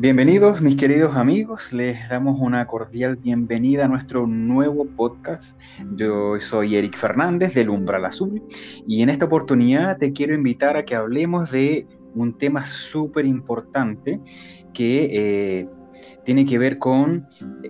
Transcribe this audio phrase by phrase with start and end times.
[0.00, 5.60] Bienvenidos mis queridos amigos, les damos una cordial bienvenida a nuestro nuevo podcast.
[5.96, 8.40] Yo soy Eric Fernández del Umbral Azul
[8.86, 14.20] y en esta oportunidad te quiero invitar a que hablemos de un tema súper importante
[14.72, 15.68] que eh,
[16.24, 17.22] tiene que ver con...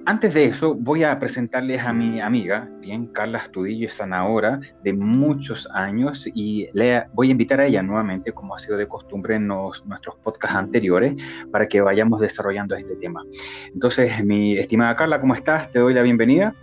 [0.06, 4.92] Antes de eso, voy a presentarles a mi amiga, bien, Carla Estudillo es sanadora de
[4.92, 9.36] muchos años y le voy a invitar a ella nuevamente, como ha sido de costumbre
[9.36, 11.14] en nuestros podcasts anteriores,
[11.50, 13.24] para que vayamos desarrollando este tema.
[13.72, 15.70] Entonces, mi estimada Carla, ¿cómo estás?
[15.70, 16.54] Te doy la bienvenida.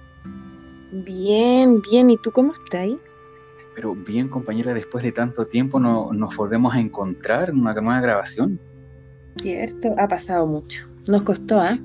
[0.91, 2.10] Bien, bien.
[2.10, 2.96] ¿Y tú cómo estás?
[3.76, 8.00] Pero bien, compañera, después de tanto tiempo no, nos volvemos a encontrar en una nueva
[8.00, 8.60] grabación.
[9.36, 10.88] Cierto, ha pasado mucho.
[11.08, 11.77] Nos costó, ¿ah?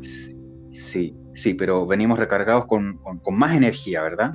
[0.73, 3.01] Sí, sí, pero venimos recargados con,
[3.31, 4.33] más energía, ¿verdad?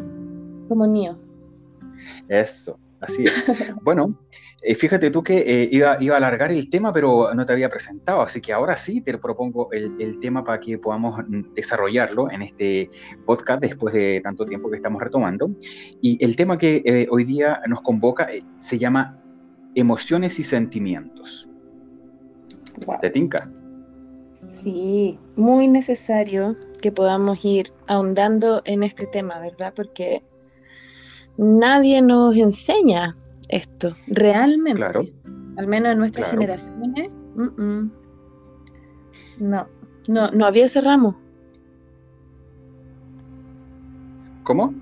[0.67, 1.19] Como niño.
[2.27, 3.51] Eso, así es.
[3.81, 4.19] bueno,
[4.61, 7.67] eh, fíjate tú que eh, iba, iba, a alargar el tema, pero no te había
[7.67, 11.19] presentado, así que ahora sí te propongo el, tema para que podamos
[11.55, 12.89] desarrollarlo en este
[13.25, 15.49] podcast después de tanto tiempo que estamos retomando.
[15.99, 18.27] Y el tema que eh, hoy día nos convoca
[18.59, 19.19] se llama
[19.73, 21.49] emociones y sentimientos.
[23.01, 23.49] ¿Te tinca?
[24.49, 29.73] Sí, muy necesario que podamos ir ahondando en este tema, ¿verdad?
[29.75, 30.23] Porque
[31.37, 33.17] nadie nos enseña
[33.49, 34.79] esto realmente.
[34.79, 35.05] Claro.
[35.57, 37.09] Al menos en nuestras generaciones.
[39.37, 39.67] No,
[40.07, 41.17] no, no había ese ramo.
[44.43, 44.73] ¿Cómo?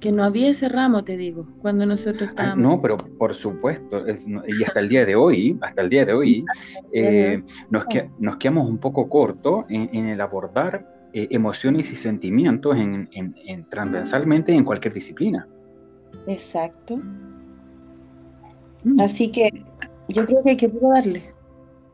[0.00, 2.58] Que no había ese ramo, te digo, cuando nosotros ah, estábamos.
[2.58, 6.44] no, pero por supuesto, y hasta el día de hoy, hasta el día de hoy,
[6.92, 7.84] eh, nos,
[8.18, 14.54] nos, quedamos un poco cortos en, el abordar eh, emociones y sentimientos en, en, transversalmente
[14.54, 15.46] en cualquier disciplina.
[16.26, 16.96] Exacto.
[18.84, 19.00] Mm.
[19.00, 19.50] Así que
[20.08, 21.22] yo creo que hay que darle.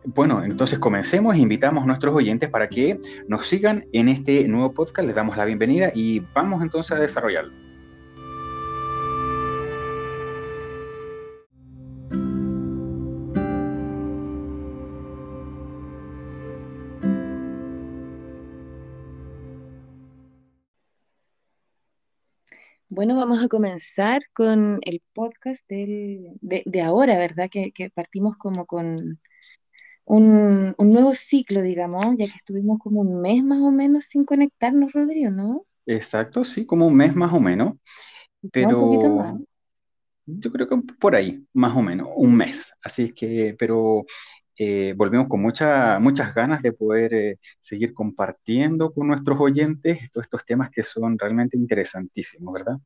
[0.04, 4.72] Bueno, entonces comencemos e invitamos a nuestros oyentes para que nos sigan en este nuevo
[4.72, 5.09] podcast.
[5.09, 7.66] Les damos la bienvenida y vamos entonces a desarrollarlo.
[22.96, 27.50] Bueno, vamos a comenzar con el podcast de, ahora, ¿verdad?
[27.50, 29.20] Que, partimos como con
[30.06, 34.94] un, nuevo ciclo, digamos, ya que estuvimos como un mes más o menos sin conectarnos,
[34.94, 35.66] Rodrigo, ¿no?
[35.84, 37.74] Exacto, sí, como un mes más o menos.
[38.50, 39.34] Pero un poquito más.
[40.24, 42.72] Yo creo que por ahí, más o menos, un mes.
[42.82, 44.06] Así que, pero
[44.58, 50.26] eh, volvemos con mucha, muchas ganas de poder eh, seguir compartiendo con nuestros oyentes todos
[50.26, 52.78] estos temas que son realmente interesantísimos, ¿verdad?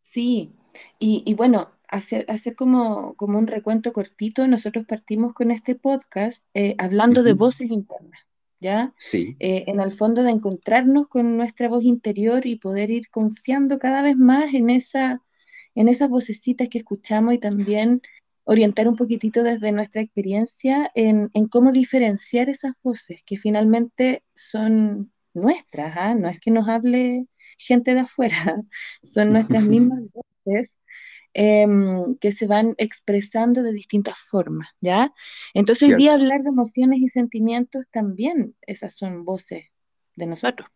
[0.00, 0.52] Sí,
[0.98, 6.74] y, bueno, hacer, hacer como, como, un recuento cortito, nosotros partimos con este podcast eh,
[6.78, 8.20] hablando de voces internas,
[8.60, 8.94] ¿ya?
[8.98, 9.36] Sí.
[9.38, 14.16] en el fondo de encontrarnos con nuestra voz interior y poder ir confiando cada vez
[14.16, 15.22] más en, esa,
[15.74, 18.00] en esas vocecitas que escuchamos y también
[18.46, 25.96] orientar un poquitito desde nuestra experiencia en, cómo diferenciar esas voces que finalmente son nuestras,
[25.96, 26.14] ¿ah?
[26.14, 27.26] no es que nos hable
[27.58, 28.36] gente de afuera,
[29.02, 30.76] son nuestras mismas voces
[31.34, 35.12] em, que se van expresando de distintas formas, ¿ya?
[35.52, 39.64] Entonces hoy día hablar de emociones y sentimientos también, esas son voces
[40.14, 40.70] de nosotros.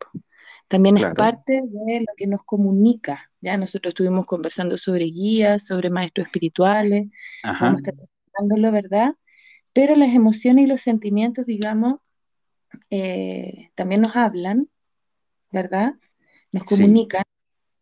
[0.71, 5.91] También es parte de lo que nos comunica, ya nosotros estuvimos conversando sobre guías, sobre
[5.91, 7.09] maestros espirituales,
[7.43, 9.17] vamos a ¿verdad?
[9.73, 11.99] Pero las emociones y los sentimientos, digamos,
[12.89, 14.69] eh, también nos hablan,
[15.51, 15.95] ¿verdad?
[16.53, 17.25] Nos comunican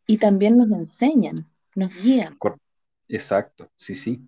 [0.07, 2.39] y también nos enseñan, nos guían.
[3.07, 4.27] Exacto, sí, sí.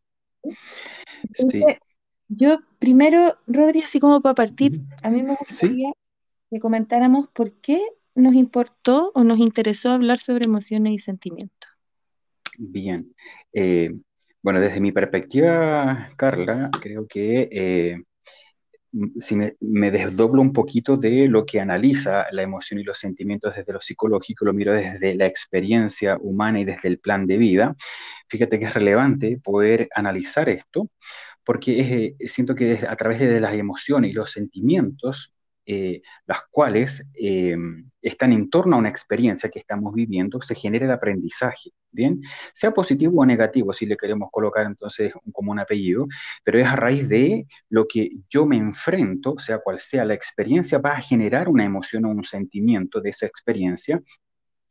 [2.29, 5.93] Yo primero, Rodri, así como para partir, a mí me gustaría
[6.51, 7.81] que comentáramos por qué
[8.15, 11.71] nos importó o nos interesó hablar sobre emociones y sentimientos?
[12.59, 13.15] Bien.
[13.53, 13.91] Eh,
[14.43, 18.03] bueno, desde mi perspectiva, Carla, creo que eh,
[19.21, 23.73] si me, desdoblo un poquito de lo que analiza la emoción y los sentimientos desde
[23.73, 27.77] lo psicológico, lo miro desde la experiencia humana y desde el plan de vida,
[28.29, 30.89] fíjate que es relevante poder analizar esto,
[31.45, 35.33] porque eh, siento que a través de las emociones y los sentimientos
[35.67, 37.57] eh, las cuales eh,
[38.03, 42.21] están en torno a una experiencia que estamos viviendo, se genera el aprendizaje, ¿bien?
[42.55, 46.07] Sea positivo o negativo, si le queremos colocar entonces como un apellido,
[46.45, 50.79] pero es a raíz de lo que yo me enfrento, sea cual sea la experiencia,
[50.79, 54.03] va a generar una emoción o un sentimiento de esa experiencia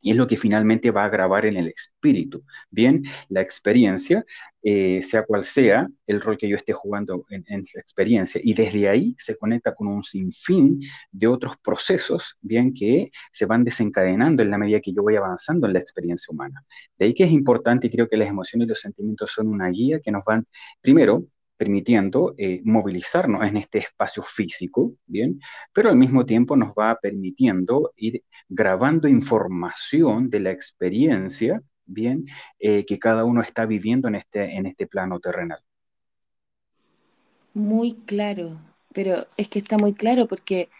[0.00, 2.44] y es lo que finalmente va a grabar en el espíritu.
[2.70, 4.24] Bien, la experiencia,
[4.62, 8.88] eh, sea cual sea el rol que yo esté jugando en, la experiencia, y desde
[8.88, 10.80] ahí se conecta con un sinfín
[11.10, 15.66] de otros procesos, bien, que se van desencadenando en la medida que yo voy avanzando
[15.66, 16.64] en la experiencia humana.
[16.98, 19.68] De ahí que es importante, y creo que las emociones y los sentimientos son una
[19.68, 20.46] guía que nos van,
[20.80, 21.24] primero,
[21.60, 25.38] permitiendo eh, movilizarnos en este espacio físico, ¿bien?
[25.74, 32.24] Pero al mismo tiempo nos va permitiendo ir grabando información de la experiencia, ¿bien?
[32.58, 35.60] Eh, que cada uno está viviendo en este, en este plano terrenal.
[37.52, 38.58] Muy claro,
[38.94, 40.70] pero es que está muy claro porque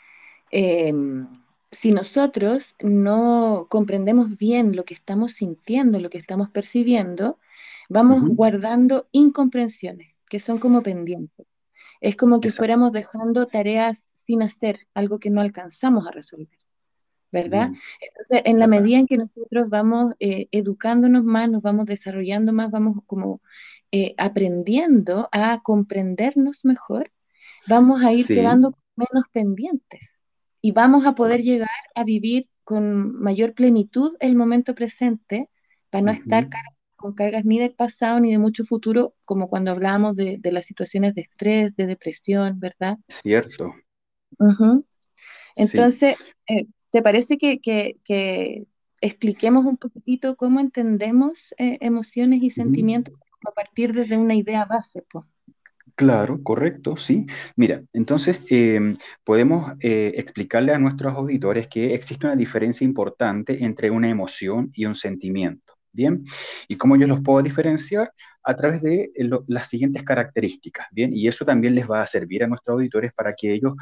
[0.50, 1.28] em,
[1.70, 7.38] si nosotros no comprendemos bien lo que estamos sintiendo, lo que estamos percibiendo,
[7.90, 11.46] vamos guardando incomprensiones que son como pendientes.
[12.00, 16.58] Es como que fuéramos dejando tareas sin hacer, algo que no alcanzamos a resolver,
[17.30, 17.72] ¿verdad?
[18.00, 22.70] Entonces, en la medida en que nosotros vamos eh, educándonos más, nos vamos desarrollando más,
[22.70, 23.42] vamos como
[23.92, 27.12] eh, aprendiendo a comprendernos mejor,
[27.68, 30.22] vamos a ir quedando menos pendientes
[30.62, 35.50] y vamos a poder llegar a vivir con mayor plenitud el momento presente
[35.90, 36.48] para no estar
[37.00, 41.14] con cargas ni del pasado ni de mucho futuro, como cuando hablábamos de, las situaciones
[41.14, 42.98] de estrés, de depresión, ¿verdad?
[43.08, 43.74] Cierto.
[45.56, 46.16] Entonces,
[46.46, 48.66] eh, ¿te parece que,
[49.00, 53.14] expliquemos un poquitito cómo entendemos eh, emociones y sentimientos
[53.46, 55.02] a partir de una idea base?
[55.94, 57.26] Claro, correcto, sí.
[57.56, 63.90] Mira, entonces em, podemos eh, explicarle a nuestros auditores que existe una diferencia importante entre
[63.90, 65.79] una emoción y un sentimiento.
[65.92, 66.24] ¿Bien?
[66.68, 68.12] ¿Y cómo yo los puedo diferenciar?
[68.42, 71.10] A través de eh, las siguientes características, ¿bien?
[71.14, 73.74] Y eso también les va a servir a nuestros auditores para que ellos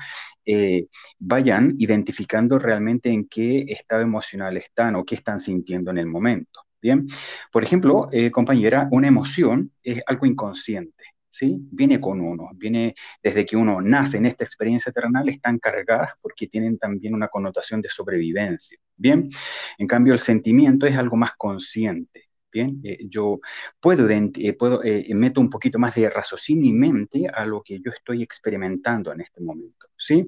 [0.45, 0.87] eh,
[1.19, 6.61] vayan identificando realmente en qué estado emocional están o qué están sintiendo en el momento,
[6.83, 7.07] ¿bien?
[7.53, 10.98] Por ejemplo, eh, compañera, una emoción es algo inconsciente,
[11.31, 11.59] ¿sí?
[11.71, 16.47] Viene con uno, viene desde que uno nace en esta experiencia terrenal, están cargadas porque
[16.47, 19.31] tienen también una connotación de sobrevivencia, ¿bien?
[19.79, 22.81] En cambio, el sentimiento es algo más consciente, ¿bien?
[22.85, 23.41] Eh, yo
[23.81, 27.81] puedo, eh, puedo eh, meto un poquito más de raciocinio y mente a lo que
[27.81, 30.27] yo estoy experimentando en este momento, ¿sí?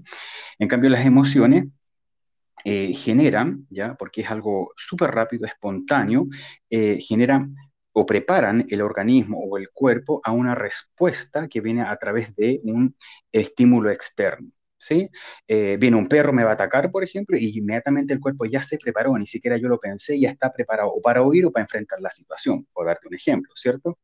[0.59, 1.67] En cambio, las emociones
[2.63, 3.95] generan, ¿ya?
[3.95, 6.27] Porque es algo súper rápido, espontáneo,
[6.69, 7.57] generan
[7.93, 12.61] o preparan el organismo o el cuerpo a una respuesta que viene a través de
[12.65, 12.95] un
[13.33, 14.51] estímulo externo.
[14.83, 15.11] ¿Sí?
[15.47, 18.63] Eh, viene un perro, me va a atacar, por ejemplo, y inmediatamente el cuerpo ya
[18.63, 21.65] se preparó, ni siquiera yo lo pensé, ya está preparado o para huir o para
[21.65, 23.99] enfrentar la situación, por darte un ejemplo, ¿cierto?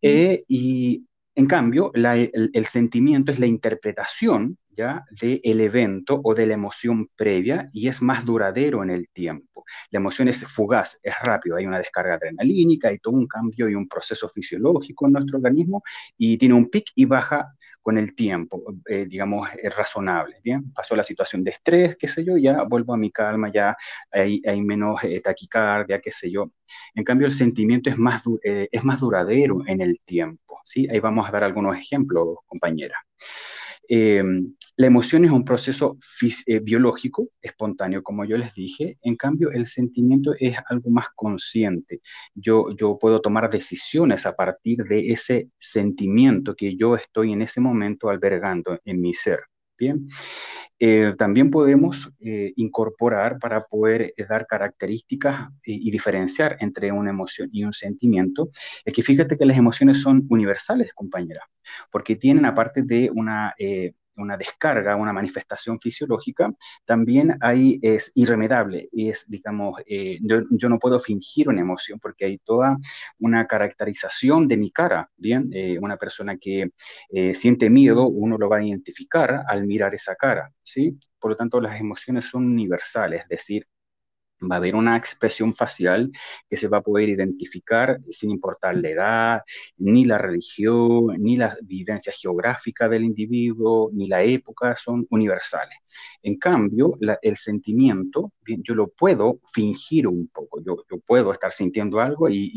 [0.00, 5.04] Eh, y en cambio, el, sentimiento es la interpretación ¿ya?
[5.10, 9.64] del evento o de la emoción previa y es más duradero en el tiempo.
[9.90, 13.74] La emoción es fugaz, es rápido, hay una descarga adrenalínica, hay todo un cambio y
[13.74, 15.82] un proceso fisiológico en nuestro organismo
[16.16, 20.36] y tiene un pic y baja con el tiempo, eh, digamos, es razonable.
[20.42, 23.76] Bien, pasó la situación de estrés, qué sé yo, ya vuelvo a mi calma, ya
[24.10, 26.52] hay, hay menos eh, taquicardia, qué sé yo.
[26.94, 30.60] En cambio, el sentimiento es más, eh, es más duradero en el tiempo.
[30.64, 30.88] ¿sí?
[30.88, 32.96] Ahí vamos a dar algunos ejemplos, compañera.
[33.88, 35.96] Em, la emoción es un proceso
[36.46, 38.98] eh, biológico, espontáneo, como yo les dije.
[39.02, 42.00] En cambio, el sentimiento es algo más consciente.
[42.34, 47.60] Yo, yo puedo tomar decisiones a partir de ese sentimiento que yo estoy en ese
[47.60, 49.44] momento albergando en mi ser.
[49.78, 50.08] Bien.
[50.80, 57.62] Eh, también podemos eh, incorporar para poder dar características y, diferenciar entre una emoción y
[57.62, 58.50] un sentimiento.
[58.84, 61.48] Es que fíjate que las emociones son universales, compañera,
[61.92, 63.54] porque tienen, aparte de una
[64.16, 66.52] una descarga, una manifestación fisiológica,
[66.84, 72.38] también hay, es irremediable, es, digamos, eh, yo, no puedo fingir una emoción porque hay
[72.38, 72.76] toda
[73.18, 75.50] una caracterización de mi cara, ¿bien?
[75.52, 76.70] Eh, una persona que
[77.10, 80.98] eh, siente miedo, uno lo va a identificar al mirar esa cara, ¿sí?
[81.18, 83.66] Por lo tanto, las emociones son universales, es decir,
[84.50, 86.10] va a haber una expresión facial
[86.48, 89.42] que se va a poder identificar sin importar la edad,
[89.78, 95.76] ni la religión, ni la vivencia geográfica del individuo, ni la época, son universales.
[96.22, 102.00] En cambio, el sentimiento, yo lo puedo fingir un poco, yo, yo puedo estar sintiendo
[102.00, 102.52] algo y,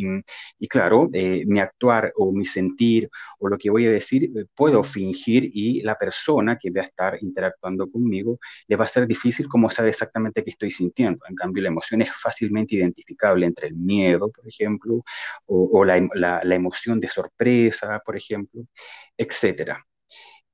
[0.59, 4.45] y, claro, eh, mi actuar o mi sentir o lo que voy a decir, eh,
[4.55, 9.07] puedo fingir y la persona que va a estar interactuando conmigo le va a ser
[9.07, 11.25] difícil como sabe exactamente qué estoy sintiendo.
[11.27, 15.03] En cambio, la emoción es fácilmente identificable entre el miedo, por ejemplo,
[15.45, 18.63] o, la, la, emoción de sorpresa, por ejemplo,
[19.17, 19.85] etcétera.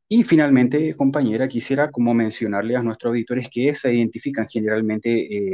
[0.07, 5.09] Y finalmente, compañera, quisiera como mencionarle a nuestros auditores que se identifican generalmente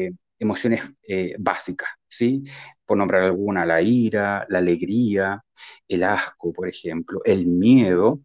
[0.05, 2.43] eh, emociones eh, básicas, ¿sí?
[2.85, 5.43] Por nombrar alguna, la ira, la alegría,
[5.87, 8.21] el asco, por ejemplo, el miedo,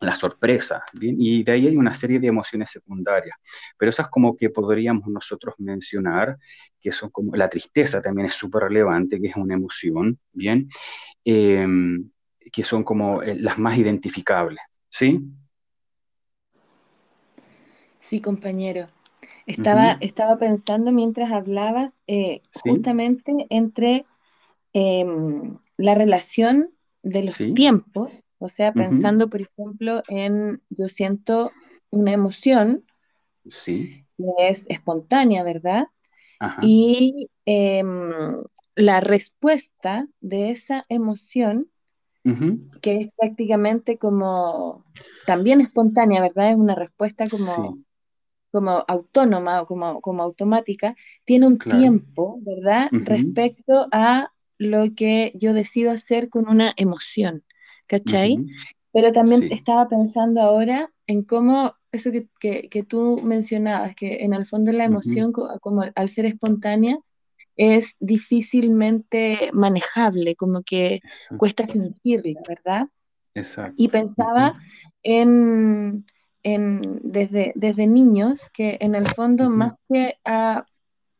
[0.00, 1.16] la sorpresa, ¿bien?
[1.18, 3.36] Y de ahí hay una serie de emociones secundarias,
[3.76, 6.38] pero esas como que podríamos nosotros mencionar,
[6.80, 10.68] que son como la tristeza también es súper relevante, que es una emoción, ¿bien?
[11.24, 12.10] Em,
[12.52, 15.20] que son como eh, las más identificables, ¿sí?
[18.00, 18.88] Sí, compañero.
[19.46, 24.04] Estaba, estaba pensando mientras hablabas eh, justamente entre
[24.74, 26.70] em, la relación
[27.02, 31.52] de los tiempos, o sea, pensando, por ejemplo, en yo siento
[31.90, 32.84] una emoción
[33.48, 34.04] sí.
[34.16, 35.86] que es espontánea, ¿verdad?
[36.62, 38.12] Y em,
[38.74, 41.70] la respuesta de esa emoción,
[42.82, 44.84] que es prácticamente como
[45.26, 46.50] también espontánea, ¿verdad?
[46.50, 47.78] Es una respuesta como
[48.50, 52.88] como autónoma o como, como automática, tiene un tiempo, ¿verdad?
[52.92, 57.44] Respecto a lo que yo decido hacer con una emoción,
[57.86, 58.38] ¿cachai?
[58.92, 64.44] Pero también estaba pensando ahora en cómo eso que, que, tú mencionabas, que en el
[64.44, 66.98] fondo la emoción, como al ser espontánea,
[67.56, 71.00] es difícilmente manejable, como que
[71.38, 72.88] cuesta fingirla, ¿verdad?
[73.34, 73.74] Exacto.
[73.76, 74.58] Y pensaba
[75.02, 76.04] en
[76.42, 80.64] desde, desde niños que en el fondo más que a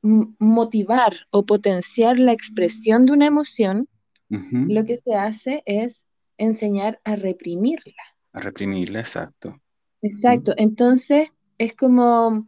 [0.03, 3.89] motivar o potenciar la expresión de una emoción,
[4.29, 6.05] lo que se hace es
[6.37, 8.03] enseñar a reprimirla.
[8.33, 9.59] A reprimirla, exacto.
[10.03, 10.53] Exacto.
[10.57, 12.47] Entonces es como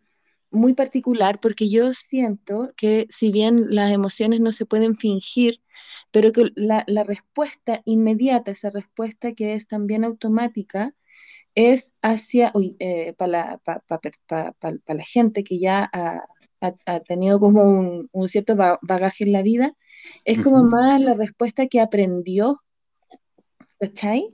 [0.50, 5.62] muy particular porque yo siento que si bien las emociones no se pueden fingir,
[6.10, 10.94] pero que la, la respuesta inmediata, esa respuesta que es también automática,
[11.54, 15.90] es hacia, eh, para la, gente que ya
[16.60, 17.62] ha, tenido como
[18.12, 19.72] un, cierto bagaje en la vida,
[20.24, 22.60] es como más la respuesta que aprendió,
[23.78, 24.26] ¿cachai?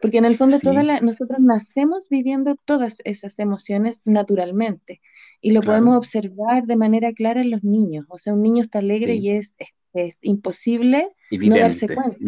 [0.00, 0.58] Porque en el fondo
[1.02, 5.00] nosotros nacemos viviendo todas esas emociones naturalmente
[5.40, 8.06] y lo podemos observar de manera clara en los niños.
[8.08, 9.54] O sea, un niño está alegre y es,
[9.92, 12.18] es, imposible no darse cuenta.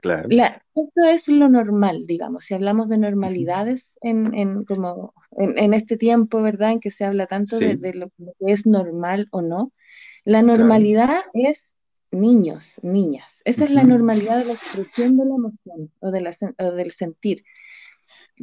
[0.00, 0.28] Claro.
[0.74, 6.72] esto es lo normal, digamos, si hablamos de normalidades en, como, en, este tiempo, ¿verdad?
[6.72, 9.72] En que se habla tanto de, lo, que es normal o no.
[10.24, 11.74] La normalidad es
[12.10, 13.42] niños, niñas.
[13.44, 17.44] Esa es la normalidad de la expresión de la emoción o, del sentir.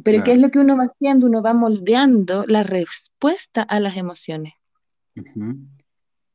[0.04, 1.26] Pero ¿qué es lo que uno va haciendo?
[1.26, 4.54] Uno va moldeando la respuesta a las emociones.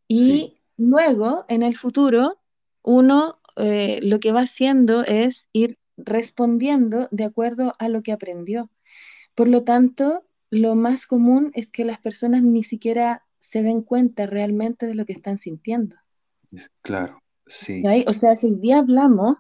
[0.07, 2.39] Y luego, en el futuro,
[2.83, 8.69] uno eh, lo que va haciendo es ir respondiendo de acuerdo a lo que aprendió.
[9.35, 14.25] Por lo tanto, lo más común es que las personas ni siquiera se den cuenta
[14.25, 15.95] realmente de lo que están sintiendo.
[16.81, 17.81] Claro, sí.
[18.05, 19.37] O sea, si hoy día hablamos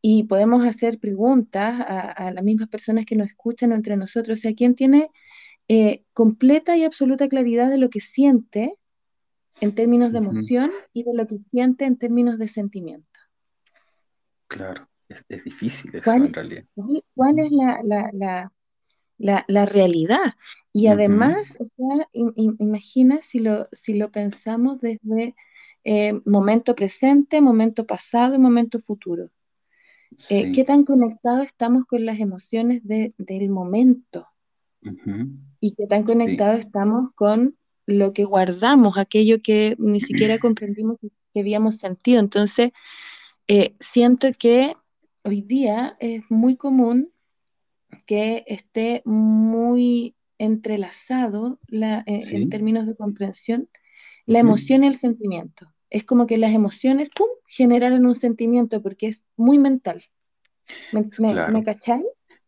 [0.00, 4.42] y podemos hacer preguntas a, las mismas personas que nos escuchan o entre nosotros, o
[4.42, 5.08] sea, ¿quién tiene
[5.68, 8.74] eh, completa y absoluta claridad de lo que siente
[9.60, 13.13] en términos de emoción y de lo que siente en términos de sentimiento?
[14.46, 16.64] Claro, es, difícil eso en realidad.
[17.14, 18.50] ¿Cuál es la,
[19.46, 20.34] la, realidad?
[20.72, 21.58] Y además,
[22.12, 25.34] imagina si lo, si lo pensamos desde
[25.84, 29.30] eh, momento presente, momento pasado y momento futuro.
[30.30, 34.28] Eh, ¿Qué tan conectados estamos con las emociones del momento?
[35.60, 41.40] Y qué tan conectados estamos con lo que guardamos, aquello que ni siquiera comprendimos que
[41.40, 42.20] habíamos sentido.
[42.20, 42.70] Entonces,
[43.48, 44.74] eh, siento que
[45.24, 47.12] hoy día es muy común
[48.06, 53.68] que esté muy entrelazado la, eh, en términos de comprensión
[54.26, 55.72] la emoción y el sentimiento.
[55.90, 60.02] Es como que las emociones, ¡pum!, generaron un sentimiento porque es muy mental.
[60.92, 61.64] ¿Me, me,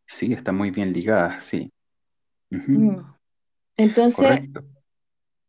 [0.06, 1.70] Sí, está muy bien ligada, sí.
[2.50, 3.00] Mm.
[3.76, 4.40] Entonces,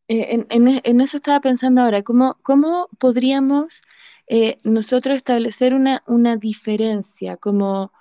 [0.10, 3.82] eh, en, eso estaba pensando ahora, ¿cómo, cómo podríamos
[4.27, 7.93] eh, nosotros establecer una, diferencia, como,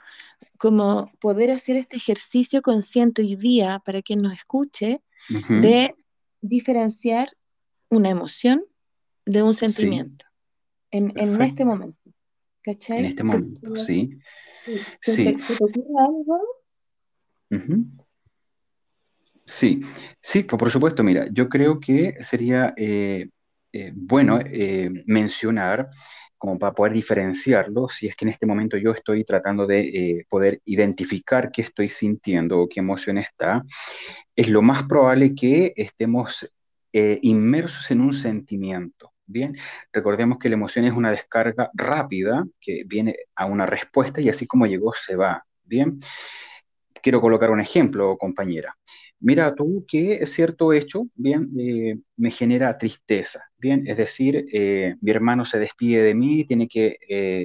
[0.59, 4.99] como poder hacer este ejercicio consciente hoy día para quien nos escuche,
[5.49, 5.95] de
[6.40, 7.28] diferenciar
[7.88, 8.64] una emoción
[9.25, 10.26] de un sentimiento
[10.90, 11.99] en, este momento.
[12.62, 12.99] ¿Cachai?
[12.99, 14.18] En este momento, sí.
[15.00, 15.25] Sí.
[15.25, 15.37] ¿Te,
[15.99, 16.40] algo?
[19.45, 19.80] Sí,
[20.21, 23.28] sí, por supuesto, mira, yo creo que sería eh,
[23.76, 25.90] eh, bueno eh, mencionar
[26.38, 30.26] como para poder diferenciarlo, si es que en este momento yo estoy tratando de eh,
[30.30, 33.62] poder identificar qué estoy sintiendo o qué emoción está,
[34.35, 36.50] es lo más probable que estemos
[37.21, 39.12] inmersos en un sentimiento.
[39.26, 39.54] Bien,
[39.92, 44.47] recordemos que la emoción es una descarga rápida que viene a una respuesta y así
[44.47, 45.45] como llegó se va.
[45.64, 46.00] Bien,
[47.02, 48.75] quiero colocar un ejemplo, compañera.
[49.21, 51.50] Mira tú que cierto hecho, bien,
[52.16, 53.50] me genera tristeza,
[53.87, 56.99] es decir, eh, mi hermano se despide de mí, tiene que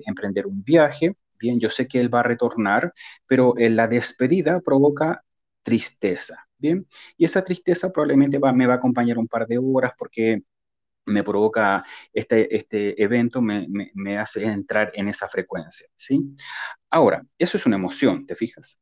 [0.05, 2.93] emprender un viaje, bien, yo sé que él va a retornar,
[3.27, 5.23] pero la despedida provoca
[5.63, 6.87] tristeza, bien,
[7.17, 10.43] y esa tristeza probablemente me va a acompañar un par de horas porque
[11.05, 16.35] me provoca este, este evento, me, me, hace entrar en esa frecuencia, ¿sí?
[16.89, 18.79] Ahora, eso es una emoción, ¿te fijas?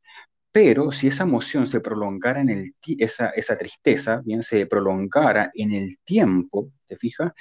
[0.51, 5.73] Pero si esa emoción se prolongara en el, esa, esa tristeza, bien, se prolongara en
[5.73, 7.31] el tiempo, ¿te fijas?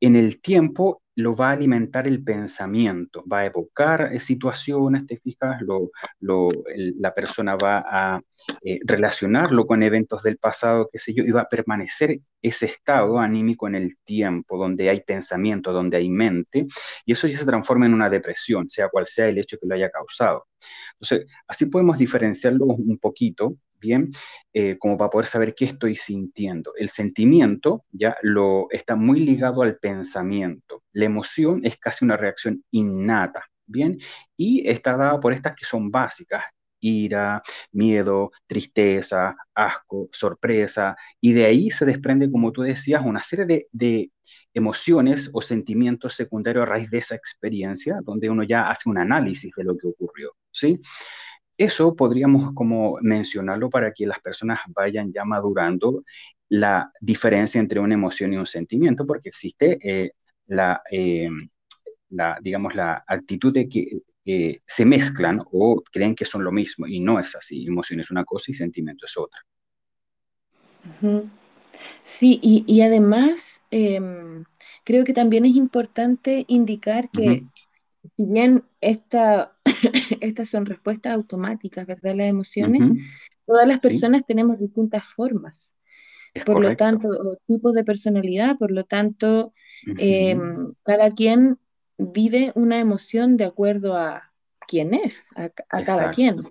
[0.00, 5.16] En el tiempo lo va a alimentar el pensamiento, va a evocar eh, situaciones, te
[5.16, 5.90] fijas, lo,
[6.98, 8.20] la persona va a
[8.62, 13.18] eh, relacionarlo con eventos del pasado, qué sé yo, y va a permanecer ese estado
[13.18, 16.66] anímico en el tiempo, donde hay pensamiento, donde hay mente,
[17.06, 19.74] y eso ya se transforma en una depresión, sea cual sea el hecho que lo
[19.74, 20.46] haya causado.
[20.94, 24.10] Entonces, así podemos diferenciarlo un poquito bien,
[24.52, 26.72] eh, como para poder saber qué estoy sintiendo.
[26.76, 30.82] El sentimiento ya lo está muy ligado al pensamiento.
[30.92, 33.98] La emoción es casi una reacción innata, bien,
[34.36, 36.44] y está dada por estas que son básicas.
[36.86, 43.68] Ira, miedo, tristeza, asco, sorpresa, y de ahí se desprende, como tú decías, una serie
[43.72, 44.10] de,
[44.54, 49.54] emociones o sentimientos secundarios a raíz de esa experiencia, donde uno ya hace un análisis
[49.54, 50.80] de lo que ocurrió, ¿sí?
[51.58, 56.04] Eso podríamos como mencionarlo para que las personas vayan ya madurando
[56.48, 60.12] la diferencia entre una emoción y un sentimiento, porque existe eh,
[60.90, 61.28] eh,
[62.10, 64.00] la, digamos, la actitud de que
[64.66, 67.66] se mezclan o creen que son lo mismo y no es así.
[67.66, 69.40] Emoción es una cosa y sentimiento es otra.
[72.02, 74.44] Sí, y, además em,
[74.84, 77.44] creo que también es importante indicar que
[78.16, 79.56] si bien esta,
[80.20, 82.14] estas son respuestas automáticas, ¿verdad?
[82.14, 82.82] Las emociones,
[83.46, 85.74] todas las personas tenemos distintas formas.
[86.44, 87.08] por lo tanto,
[87.46, 89.52] tipos de personalidad, por lo tanto,
[89.98, 91.58] em, cada quien
[91.98, 94.32] vive una emoción de acuerdo a
[94.66, 95.48] quién es, a,
[95.84, 96.42] cada quien.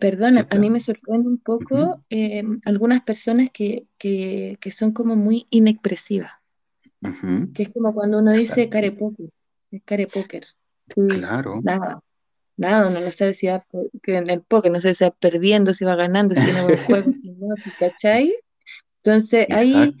[0.00, 5.46] Perdón, a mí me sorprende un poco em, algunas personas que, que, son como muy
[5.50, 6.32] inexpresivas.
[7.54, 9.30] Que es como cuando uno dice care poker,
[9.70, 10.46] es care poker.
[10.88, 11.60] claro.
[11.62, 12.02] Nada,
[12.56, 13.64] nada, uno no sabe si va
[14.02, 16.78] que en el poker, no sé si va perdiendo, si va ganando, si tiene buen
[16.78, 18.34] juego, si no, ¿cachai?
[19.04, 19.94] Entonces, ahí,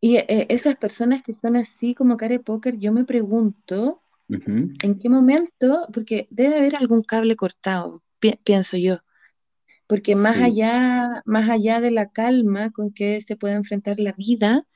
[0.00, 5.08] y eh, esas personas que son así como care poker, yo me pregunto, ¿en qué
[5.08, 5.88] momento?
[5.92, 8.02] Porque debe haber algún cable cortado,
[8.44, 8.98] pienso yo.
[9.86, 14.66] Porque más allá, más allá de la calma con que se puede enfrentar la vida,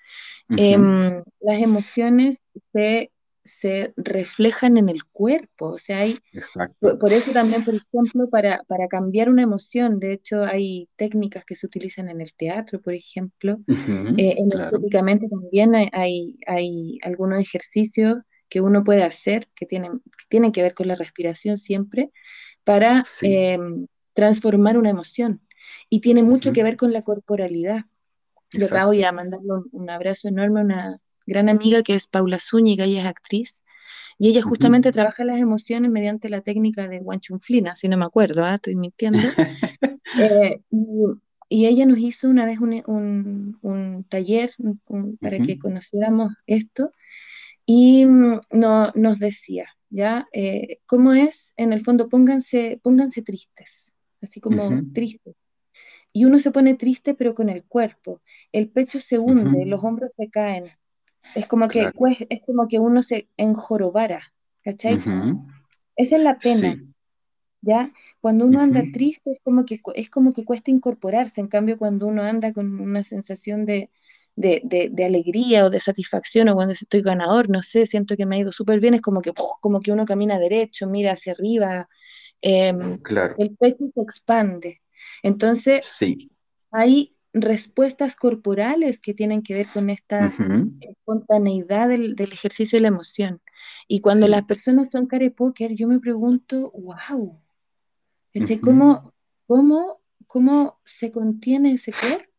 [0.57, 2.39] Em, las emociones
[2.73, 3.12] se,
[3.97, 6.19] reflejan en el cuerpo, o sea, hay,
[6.79, 11.57] por, eso también, por ejemplo, para, para, cambiar una emoción, de hecho hay técnicas que
[11.57, 13.59] se utilizan en el teatro, por ejemplo,
[14.17, 20.53] eh, energéticamente también hay, hay, algunos ejercicios que uno puede hacer que tienen, que tienen
[20.53, 22.13] que ver con la respiración siempre,
[22.65, 25.41] para em, transformar una emoción.
[25.89, 27.87] Y tiene mucho que ver con la corporalidad.
[28.53, 32.85] Yo acabo ya mandarle un, abrazo enorme a una gran amiga que es Paula Zúñiga,
[32.85, 33.65] ella es actriz,
[34.19, 38.45] y ella justamente trabaja las emociones mediante la técnica de Wanchunflina, si no me acuerdo,
[38.45, 38.55] ¿ah?
[38.55, 39.19] estoy mintiendo.
[40.19, 40.61] Eh,
[41.49, 44.51] y, ella nos hizo una vez un, taller
[45.21, 46.93] para que conociéramos esto,
[47.65, 50.29] y mm, no, nos decía, ¿ya?
[50.33, 51.55] Eh, ¿Cómo es?
[51.57, 55.35] En el fondo, pónganse, pónganse tristes, así como tristes
[56.13, 58.21] y uno se pone triste pero con el cuerpo,
[58.53, 60.71] el pecho se hunde, los hombros se caen,
[61.35, 61.91] es como, que,
[62.29, 64.33] es como que uno se enjorobara,
[64.63, 65.01] ¿cachai?
[65.97, 66.83] Esa es la pena,
[67.61, 67.93] ¿ya?
[68.21, 72.07] Cuando uno anda triste es como, que, es como que cuesta incorporarse, en cambio cuando
[72.07, 73.91] uno anda con una sensación de,
[74.37, 78.41] de, alegría o de satisfacción o cuando estoy ganador, no sé, siento que me ha
[78.41, 81.89] ido súper bien, es como que, como que uno camina derecho, mira hacia arriba,
[82.41, 82.99] em,
[83.39, 84.81] el pecho se expande.
[85.23, 85.99] Entonces,
[86.71, 90.33] hay respuestas corporales que tienen que ver con esta
[90.81, 93.41] espontaneidad del, ejercicio de la emoción.
[93.89, 97.39] Y cuando las personas son care póker, yo me pregunto, wow,
[99.47, 102.33] ¿Cómo, cómo, se contiene ese cuerpo?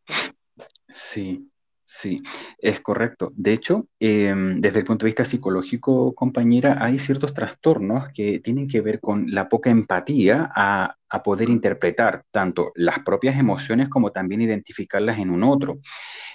[0.89, 1.51] Sí,
[1.95, 2.23] Sí,
[2.57, 3.31] es correcto.
[3.35, 8.67] De hecho, em, desde el punto de vista psicológico, compañera, hay ciertos trastornos que tienen
[8.67, 14.11] que ver con la poca empatía a, a poder interpretar tanto las propias emociones como
[14.11, 15.81] también identificarlas en un otro,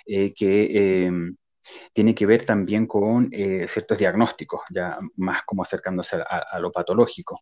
[0.06, 1.36] eh, que em,
[1.92, 7.40] tiene que ver también con eh, ciertos diagnósticos, ya más como acercándose a, lo patológico.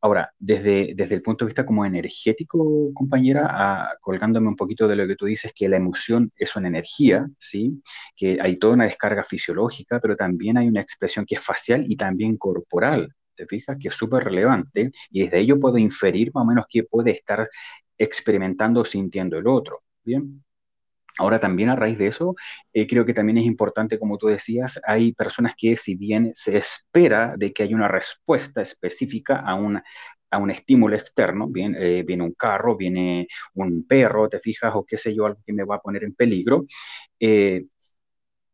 [0.00, 5.06] Ahora, desde, desde el punto de vista como energético, compañera, colgándome un poquito de lo
[5.06, 7.82] que tú dices, que la emoción es una energía, ¿sí?
[8.16, 11.96] Que hay toda una descarga fisiológica, pero también hay una expresión que es facial y
[11.96, 13.76] también corporal, ¿te fijas?
[13.80, 17.48] Que es súper relevante y desde ello puedo inferir más o menos qué puede estar
[17.98, 20.42] experimentando o sintiendo el otro, ¿bien?
[21.20, 22.34] Ahora también a raíz de eso,
[22.72, 26.56] eh, creo que también es importante, como tú decías, hay personas que si bien se
[26.56, 29.82] espera de que haya una respuesta específica a un,
[30.30, 34.84] a un estímulo externo, bien, eh, viene un carro, viene un perro, te fijas, o
[34.86, 36.64] qué sé yo, algo que me va a poner en peligro,
[37.20, 37.66] eh,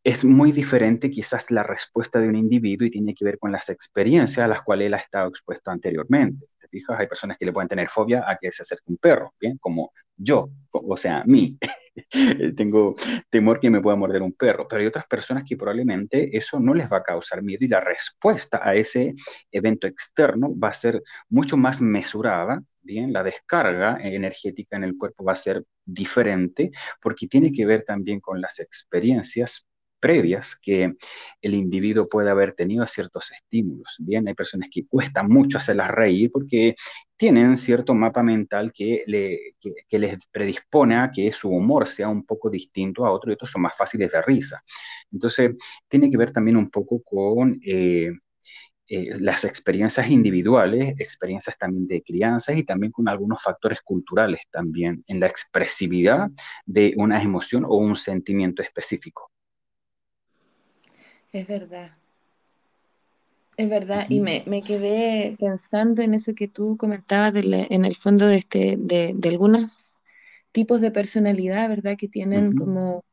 [0.03, 3.69] es muy diferente quizás la respuesta de un individuo y tiene que ver con las
[3.69, 6.47] experiencias a las cuales él ha estado expuesto anteriormente.
[6.59, 6.99] ¿Te fijas?
[6.99, 9.57] Hay personas que le pueden tener fobia a que se acerque un perro, ¿bien?
[9.57, 11.57] Como yo, o sea, mí.
[12.55, 12.95] Tengo
[13.29, 16.73] temor que me pueda morder un perro, pero hay otras personas que probablemente eso no
[16.73, 19.15] les va a causar miedo y la respuesta a ese
[19.51, 25.23] evento externo va a ser mucho más mesurada, bien, la descarga energética en el cuerpo
[25.23, 29.66] va a ser diferente porque tiene que ver también con las experiencias
[29.99, 30.93] previas que
[31.41, 33.95] el individuo puede haber tenido a ciertos estímulos.
[33.99, 36.75] Bien, hay personas que cuesta mucho hacerlas reír porque
[37.15, 42.23] tienen cierto mapa mental que, le, que, les predispone a que su humor sea un
[42.25, 44.63] poco distinto a otro y otros son más fáciles de risa.
[45.11, 45.55] Entonces,
[45.87, 47.59] tiene que ver también un poco con...
[47.65, 48.11] Eh,
[48.89, 55.03] eh, las experiencias individuales, experiencias también de crianza y también con algunos factores culturales también
[55.07, 56.29] en la expresividad
[56.65, 59.29] de una emoción o un sentimiento específico.
[61.37, 61.91] Es verdad.
[63.57, 68.37] Es verdad, y me, quedé pensando en eso que tú comentabas en el fondo de,
[68.37, 69.95] este, de, algunos
[70.51, 71.95] tipos de personalidad, ¿verdad?
[71.95, 73.03] Que tienen como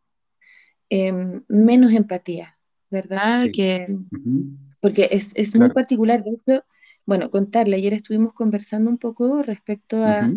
[0.89, 2.57] em, menos empatía,
[2.91, 3.47] ¿verdad?
[3.53, 3.95] Que,
[4.81, 6.25] Porque es, muy particular.
[6.25, 6.65] De hecho,
[7.05, 10.31] bueno, contarle, ayer estuvimos conversando un poco respecto a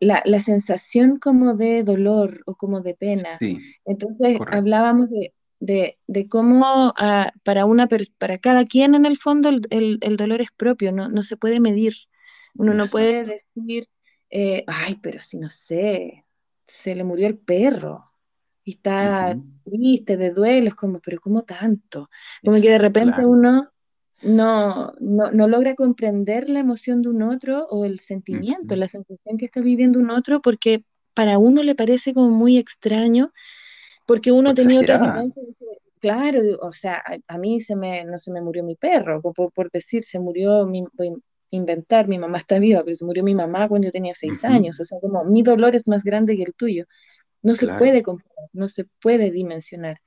[0.00, 3.38] la, sensación como de dolor o como de pena.
[3.84, 5.08] Entonces hablábamos
[5.60, 7.88] de, de, cómo ah, para, una,
[8.18, 11.60] para cada quien en el fondo el, el, dolor es propio, no, no, se puede
[11.60, 11.94] medir.
[12.56, 13.88] Uno no puede decir,
[14.30, 16.24] eh, ay, pero si no sé,
[16.66, 18.10] se le murió el perro
[18.64, 22.08] y está triste, de duelo, es como, pero ¿cómo tanto?
[22.44, 23.73] Como que de repente uno
[24.24, 29.44] no, no, logra comprender la emoción de un otro o el sentimiento, la sensación que
[29.44, 30.84] está viviendo un otro, porque
[31.14, 33.32] para uno le parece como muy extraño,
[34.06, 34.82] porque uno ha tenido
[36.00, 39.70] Claro, o sea, a, mí se me, no se me murió mi perro, por, por
[39.70, 41.12] decir, se murió, mi, voy a
[41.48, 44.78] inventar, mi mamá está viva, pero se murió mi mamá cuando yo tenía seis años,
[44.80, 46.84] o sea, como mi dolor es más grande que el tuyo.
[47.40, 50.02] No se puede comparar, no se puede dimensionar.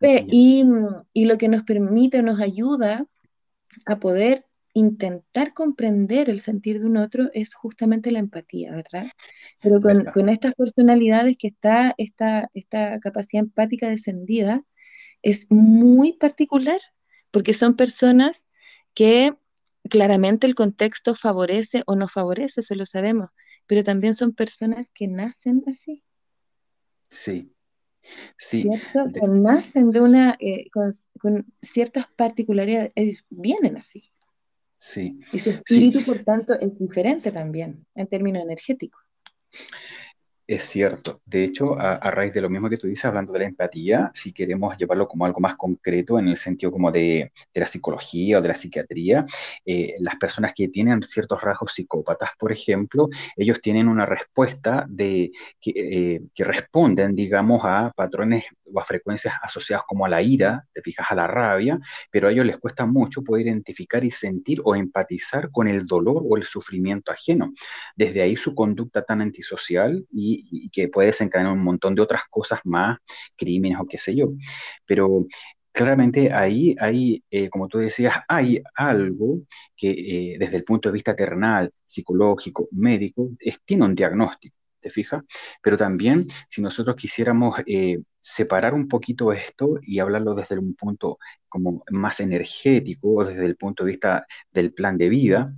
[0.00, 0.64] Y,
[1.12, 3.06] y, lo que nos permite, nos ayuda
[3.86, 9.06] a poder intentar comprender el sentir de un otro es justamente la empatía, ¿verdad?
[9.60, 14.62] Pero con, estas personalidades que está esta, esta capacidad empática descendida,
[15.22, 16.80] es muy particular,
[17.30, 18.46] porque son personas
[18.94, 19.34] que
[19.88, 23.30] claramente el contexto favorece o no favorece, eso lo sabemos,
[23.66, 26.02] pero también son personas que nacen así.
[27.08, 27.51] Sí,
[28.36, 28.68] Sí,
[29.14, 34.10] Que nacen de una, eh, con, ciertas particularidades, vienen así.
[34.78, 35.20] Sí.
[35.32, 39.00] Y su espíritu, por tanto, es diferente también en términos energéticos.
[40.52, 41.22] Es cierto.
[41.24, 44.34] De hecho, a, raíz de lo mismo que tú dices, hablando de la empatía, si
[44.34, 48.48] queremos llevarlo como algo más concreto en el sentido como de, la psicología o de
[48.48, 49.24] la psiquiatría,
[49.64, 55.30] eh, las personas que tienen ciertos rasgos psicópatas, por ejemplo, ellos tienen una respuesta de,
[55.58, 60.66] que, eh, que responden, digamos, a patrones o a frecuencias asociadas como a la ira,
[60.70, 64.60] te fijas a la rabia, pero a ellos les cuesta mucho poder identificar y sentir
[64.64, 67.54] o empatizar con el dolor o el sufrimiento ajeno.
[67.96, 70.06] Desde ahí su conducta tan antisocial
[70.50, 72.98] y que puede desencadenar un montón de otras cosas más,
[73.36, 74.32] crímenes o qué sé yo.
[74.86, 75.26] Pero
[75.72, 79.40] claramente ahí, hay, eh, como tú decías, hay algo
[79.76, 79.90] que
[80.34, 83.30] eh, desde el punto de vista terrenal, psicológico, médico,
[83.64, 85.22] tiene un diagnóstico, ¿te fijas?
[85.62, 91.18] Pero también si nosotros quisiéramos eh, separar un poquito esto y hablarlo desde un punto
[91.48, 95.54] como más energético, o desde el punto de vista del plan de vida,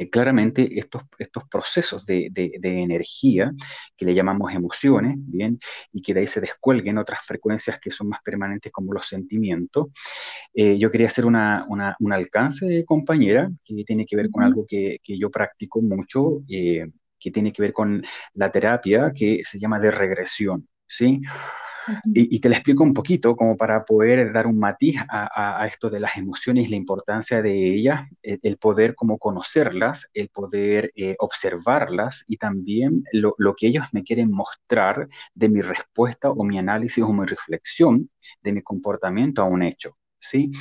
[0.00, 2.50] eh, claramente estos, estos procesos de, de,
[2.82, 3.52] energía
[3.94, 5.58] que le llamamos emociones, ¿bien?
[5.92, 9.88] Y que de ahí se descuelguen otras frecuencias que son más permanentes como los sentimientos.
[10.54, 14.64] Eh, yo quería hacer una, una, un alcance, compañera, que tiene que ver con algo
[14.66, 16.86] que, que yo practico mucho, eh,
[17.18, 21.20] que tiene que ver con la terapia que se llama de regresión, ¿sí?
[22.04, 26.00] Y, te la explico un poquito como para poder dar un matiz a, esto de
[26.00, 32.36] las emociones la importancia de ellas, el, poder como conocerlas, el poder eh, observarlas y
[32.36, 37.12] también lo, lo, que ellos me quieren mostrar de mi respuesta o mi análisis o
[37.12, 38.10] mi reflexión
[38.42, 39.96] de mi comportamiento a un hecho.
[40.20, 40.52] ¿Sí?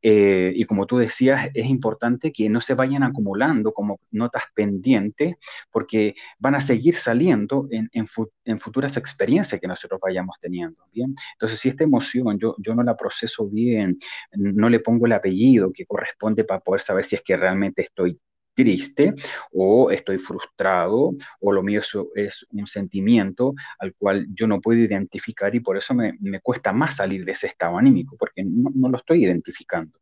[0.00, 5.36] Eh, y como tú decías, es importante que no se vayan acumulando como notas pendientes,
[5.70, 11.14] porque van a seguir saliendo en, en, futuras experiencias que nosotros vayamos teniendo, ¿bien?
[11.34, 13.98] Entonces, si esta emoción yo, yo no la proceso bien,
[14.32, 18.18] no le pongo el apellido que corresponde para poder saber si es que realmente estoy
[18.54, 19.14] triste
[19.52, 21.80] o estoy frustrado o lo mío
[22.14, 26.96] es, un sentimiento al cual yo no puedo identificar y por eso me, cuesta más
[26.96, 29.98] salir de ese estado anímico porque no, lo estoy identificando.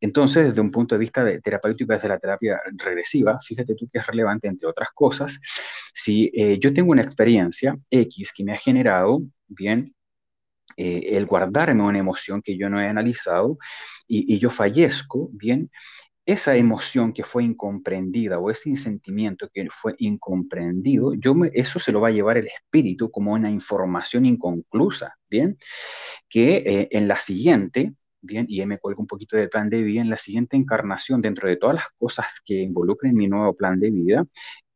[0.00, 3.98] Entonces, desde un punto de vista de terapéutico, desde la terapia regresiva, fíjate tú que
[3.98, 5.40] es relevante, entre otras cosas,
[5.94, 9.94] si eh, yo tengo una experiencia X que me ha generado, bien,
[10.76, 13.56] eh, el guardarme una emoción que yo no he analizado
[14.06, 15.70] y, y, yo fallezco, bien,
[16.26, 22.00] esa emoción que fue incomprendida o ese sentimiento que fue incomprendido, yo eso se lo
[22.00, 25.56] va a llevar el espíritu como una información inconclusa, ¿bien?
[26.28, 30.02] Que eh, en la siguiente, bien, y me cuelgo un poquito del plan de vida,
[30.02, 33.90] en la siguiente encarnación, dentro de todas las cosas que involucren mi nuevo plan de
[33.90, 34.26] vida,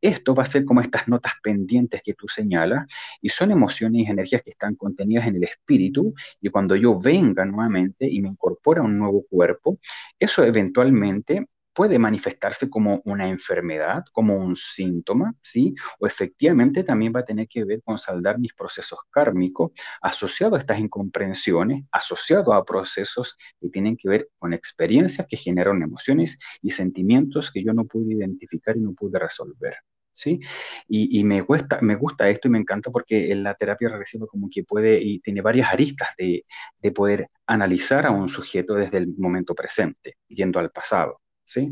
[0.01, 2.87] esto va a ser como estas notas pendientes que tú señalas
[3.21, 7.45] y son emociones y energías que están contenidas en el espíritu y cuando yo venga
[7.45, 9.79] nuevamente y me incorpora a un nuevo cuerpo,
[10.19, 15.73] eso eventualmente puede manifestarse como una enfermedad, como un síntoma, ¿sí?
[15.99, 20.59] O efectivamente también va a tener que ver con saldar mis procesos kármicos asociados a
[20.59, 26.71] estas incomprensiones, asociados a procesos que tienen que ver con experiencias que generan emociones y
[26.71, 29.75] sentimientos que yo no pude identificar y no pude resolver.
[30.13, 30.39] ¿Sí?
[30.87, 34.49] Y, me, gusta, me gusta esto y me encanta porque en la terapia regresiva como
[34.49, 36.45] que puede y tiene varias aristas de,
[36.79, 41.19] de poder analizar a un sujeto desde el momento presente, yendo al pasado.
[41.43, 41.69] ¿Sí?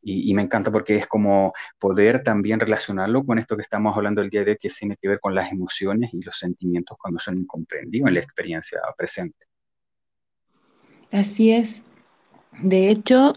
[0.00, 4.30] Y, me encanta porque es como poder también relacionarlo con esto que estamos hablando el
[4.30, 7.38] día de hoy, que tiene que ver con las emociones y los sentimientos cuando son
[7.38, 9.46] incomprendidos en la experiencia presente.
[11.12, 11.82] Así es.
[12.62, 13.32] De hecho,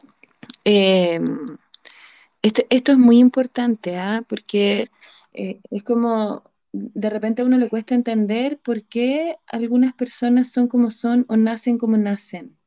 [0.64, 1.20] eh,
[2.46, 4.24] esto, es muy importante, ¿ah?
[4.28, 4.90] porque
[5.34, 10.68] eh, es como de repente a uno le cuesta entender por qué algunas personas son
[10.68, 12.58] como son o nacen como nacen,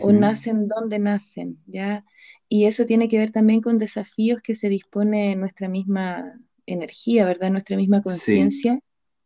[0.00, 2.04] o nacen donde nacen, ¿ya?
[2.46, 7.50] Y eso tiene que ver también con desafíos que se dispone nuestra misma energía, ¿verdad?
[7.50, 8.80] Nuestra misma conciencia.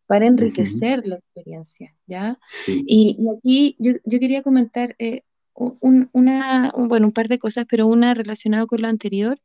[0.07, 2.39] para enriquecer la experiencia, ¿ya?
[2.69, 5.23] Y, aquí yo, quería comentar eh,
[5.55, 9.41] una, bueno, un par de cosas, pero una relacionada con lo anterior,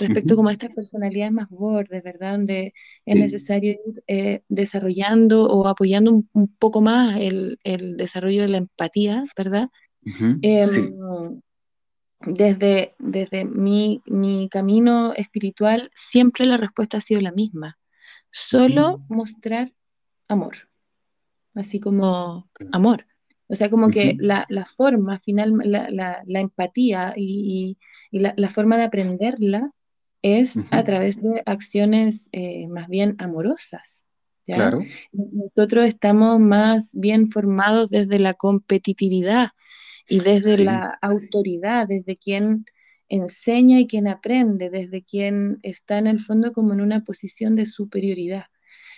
[0.00, 2.32] respecto como a estas personalidades más bordes, ¿verdad?
[2.32, 8.48] Donde es necesario ir eh, desarrollando o apoyando un, poco más el, el, desarrollo de
[8.48, 9.68] la empatía, ¿verdad?
[10.42, 11.40] Em,
[12.20, 17.78] desde, desde mi, mi, camino espiritual, siempre la respuesta ha sido la misma.
[18.30, 19.72] Solo mostrar
[20.28, 20.56] amor,
[21.54, 23.06] así como amor.
[23.48, 27.78] O sea, como que la, la, forma final, la, la, la empatía y,
[28.12, 29.72] y la, forma de aprenderla
[30.22, 34.04] es a través de acciones eh, más bien amorosas.
[34.44, 34.80] Claro.
[35.12, 39.50] Nosotros estamos más bien formados desde la competitividad
[40.08, 42.64] y desde la autoridad, desde quien
[43.08, 47.66] enseña y quien aprende, desde quien está en el fondo como en una posición de
[47.66, 48.46] superioridad.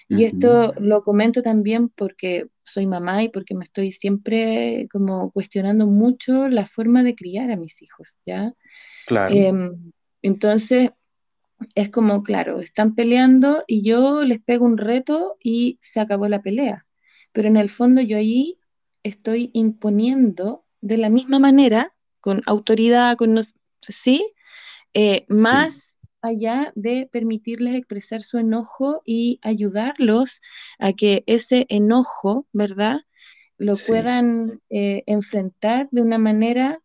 [0.08, 5.86] Y esto lo comento también porque soy mamá y porque me estoy siempre como cuestionando
[5.86, 8.52] mucho la forma de criar a mis hijos, ¿ya?
[9.06, 9.34] Claro.
[9.34, 10.90] Em, entonces,
[11.74, 16.42] es como, claro, están peleando y yo les pego un reto y se acabó la
[16.42, 16.86] pelea.
[17.32, 18.58] Pero en el fondo yo ahí
[19.02, 23.38] estoy imponiendo de la misma manera, con autoridad, con
[23.80, 24.24] ¿sí?
[24.94, 30.40] Eh, más allá de permitirles expresar su enojo y ayudarlos
[30.78, 33.00] a que ese enojo, ¿verdad?
[33.58, 36.80] Lo puedan eh, enfrentar de una manera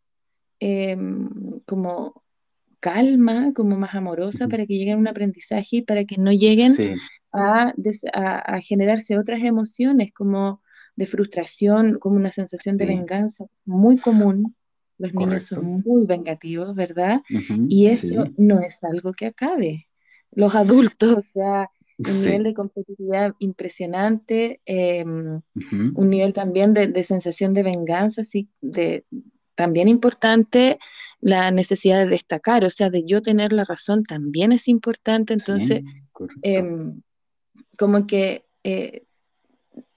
[0.59, 1.29] em,
[1.65, 2.23] como
[2.79, 6.75] calma, como más amorosa, para que lleguen a un aprendizaje y para que no lleguen
[7.33, 7.73] a,
[8.61, 10.61] generarse otras emociones como
[10.95, 14.55] de frustración, como una sensación de venganza muy común.
[14.97, 17.21] Los niños son muy vengativos, ¿verdad?
[17.69, 19.87] Y eso sí, no es algo que acabe.
[20.31, 26.87] Los adultos, o sea, un nivel de competitividad impresionante, eh, ujú, un nivel también de,
[26.87, 29.05] de sensación de venganza, sí, de,
[29.57, 30.77] también importante
[31.19, 35.81] la necesidad de destacar, o sea, de yo tener la razón también es importante, entonces,
[35.83, 36.63] sí, eh,
[37.75, 39.03] como que eh,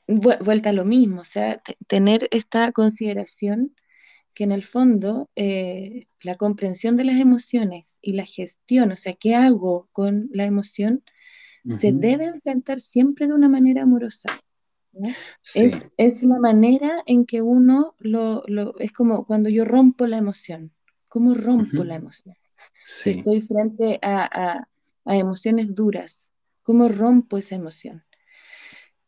[0.09, 3.77] vuelta a lo mismo, o sea, tener esta consideración
[4.33, 9.13] que en el fondo eh, la comprensión de las emociones y la gestión, o sea,
[9.13, 11.05] qué hago con la emoción,
[11.79, 14.31] se debe enfrentar siempre de una manera amorosa.
[14.93, 15.17] ¿No?
[15.53, 20.07] Es, Sí, es la manera en que uno lo, lo, es como cuando yo rompo
[20.07, 20.73] la emoción.
[21.11, 22.37] ¿Cómo rompo la emoción?
[22.99, 24.69] Si sí, estoy frente a, a,
[25.05, 28.05] a emociones duras, ¿cómo rompo esa emoción?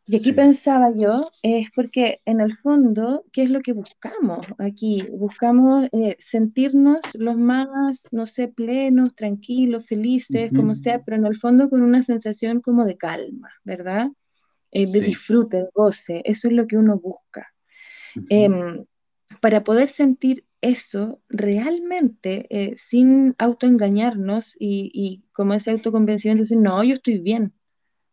[0.07, 4.47] Y aquí sí, pensaba yo, es porque en el fondo, ¿qué es lo que buscamos
[4.59, 5.07] aquí?
[5.13, 11.37] Buscamos eh, sentirnos los más, no sé, plenos, tranquilos, felices, como sea, pero en el
[11.37, 14.11] fondo con una sensación como de calma, ¿verdad?
[14.73, 17.47] Eh, de sí, disfrute, de goce, eso es lo que uno busca.
[18.29, 18.85] Em,
[19.41, 26.83] para poder sentir eso realmente, eh, sin autoengañarnos y, y como ese autoconvencimiento, decir, no,
[26.85, 27.53] yo estoy bien,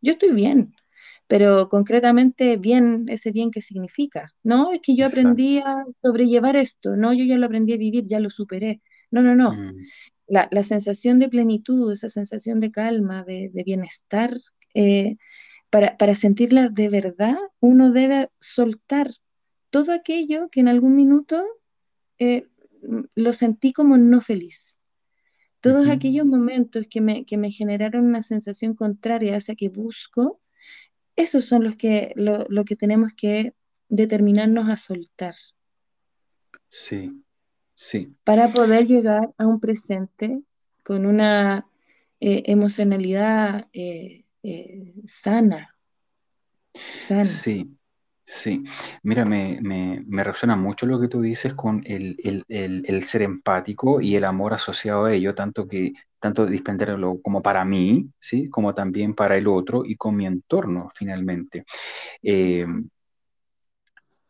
[0.01, 0.73] yo estoy bien,
[1.27, 4.33] pero concretamente bien, ese bien que significa.
[4.43, 5.21] No, es que yo exacto.
[5.21, 8.81] aprendí a sobrellevar esto, no, yo ya lo aprendí a vivir, ya lo superé.
[9.11, 9.53] No, no, no.
[9.53, 9.85] Mm,
[10.27, 14.37] La, la sensación de plenitud, esa sensación de calma, de, de bienestar,
[14.73, 15.17] eh,
[15.69, 19.11] para, para sentirla de verdad, uno debe soltar
[19.69, 21.43] todo aquello que en algún minuto
[22.17, 22.47] eh,
[23.15, 24.79] lo sentí como no feliz.
[25.61, 30.39] Todos aquellos momentos que me, que me generaron una sensación contraria a esa que busco,
[31.17, 33.53] esos son los que, lo, lo que tenemos que
[33.89, 35.35] determinarnos a soltar.
[36.69, 37.23] Sí,
[37.73, 40.41] sí, para poder llegar a un presente
[40.83, 41.67] con una
[42.21, 45.75] eh, emocionalidad eh, eh, sana,
[47.23, 47.77] sí,
[48.25, 48.63] sí.
[49.03, 53.23] Mira, me, me, me resuena mucho lo que tú dices con el, el, el, ser
[53.23, 58.49] empático y el amor asociado a ello, tanto que tanto dispenderlo como para mí, ¿sí?
[58.49, 61.65] Como también para el otro y con mi entorno, finalmente.
[62.21, 62.65] Eh,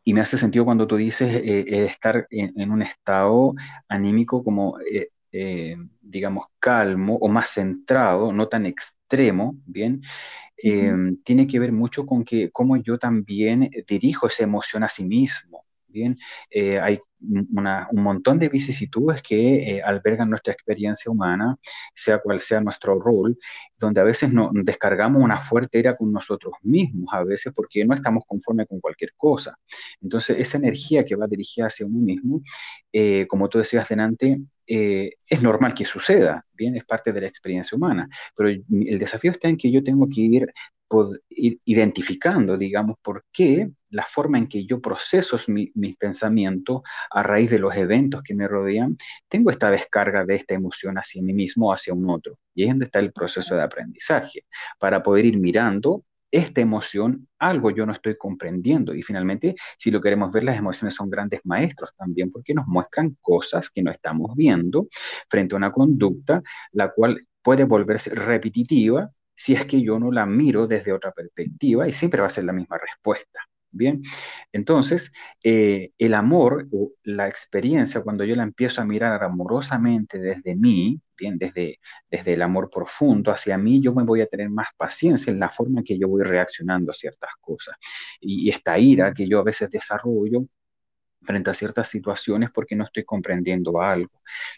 [0.04, 3.54] Y me hace sentido cuando tú dices eh, estar en, un estado
[3.88, 4.78] anímico como,
[6.02, 8.65] digamos, calmo o más centrado, no tan
[9.10, 10.02] extremo, ¿bien?
[10.63, 14.89] Eh, Ujú, tiene que ver mucho con que cómo yo también dirijo esa emoción a
[14.89, 16.17] sí mismo, ¿bien?
[16.52, 17.00] Eh, hay
[17.52, 21.58] una- un montón de vicisitudes que eh, albergan nuestra experiencia humana,
[21.95, 23.38] sea cual sea nuestro rol,
[23.80, 27.93] donde a veces no, descargamos una fuerte ira con nosotros mismos, a veces porque no
[27.95, 29.58] estamos conformes con cualquier cosa.
[30.02, 32.41] Entonces, esa energía que va dirigida hacia uno mismo,
[32.93, 34.39] eh, como tú decías delante,
[34.71, 38.63] eh, es normal que suceda, bien, es parte de la experiencia humana, pero el,
[38.99, 40.53] desafío está en que yo tengo que ir
[41.65, 47.49] identificando, digamos, por qué la forma en que yo proceso mi, mis pensamientos a raíz
[47.49, 48.95] de los eventos que me rodean,
[49.27, 52.38] tengo esta descarga de esta emoción hacia mí mismo o hacia un otro.
[52.53, 54.45] Y ahí es donde está el proceso de aprendizaje,
[54.77, 58.94] para poder ir mirando esta emoción, algo yo no estoy comprendiendo.
[58.94, 63.18] Y finalmente, si lo queremos ver, las emociones son grandes maestros también porque nos muestran
[63.22, 64.88] cosas que no estamos viendo
[65.30, 70.26] frente a una conducta, la cual puede volverse repetitiva si es que yo no la
[70.26, 73.39] miro desde otra perspectiva y siempre va a ser la misma respuesta.
[73.71, 74.01] Bien,
[74.51, 75.12] entonces
[75.43, 80.99] eh, el amor o la experiencia, cuando yo la empiezo a mirar amorosamente desde mí,
[81.15, 81.79] bien, desde,
[82.10, 85.49] desde el amor profundo hacia mí, yo me voy a tener más paciencia en la
[85.49, 87.75] forma que yo voy reaccionando a ciertas cosas.
[88.19, 90.45] Y esta ira que yo a veces desarrollo
[91.21, 94.12] frente a ciertas situaciones porque no estoy comprendiendo algo.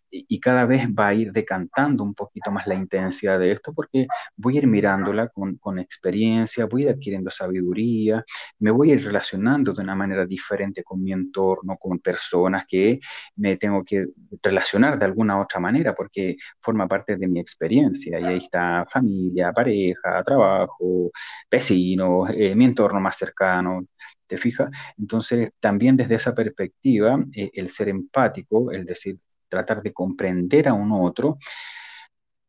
[0.10, 4.08] Y, cada vez va a ir decantando un poquito más la intensidad de esto porque
[4.36, 8.24] voy a ir mirándola con, con experiencia, voy a ir adquiriendo sabiduría,
[8.60, 13.00] me voy a ir relacionando de una manera diferente con mi entorno, con personas que
[13.36, 14.08] me tengo que
[14.41, 18.19] relacionar de alguna otra manera porque forma parte de mi experiencia.
[18.19, 21.12] Y ahí está familia, pareja, trabajo,
[21.50, 23.86] vecinos, eh, mi entorno más cercano.
[24.32, 24.70] ¿Te fijas?
[24.98, 30.73] Entonces, también desde esa perspectiva, eh, el ser empático, el decir, tratar de comprender a
[30.73, 31.38] un otro,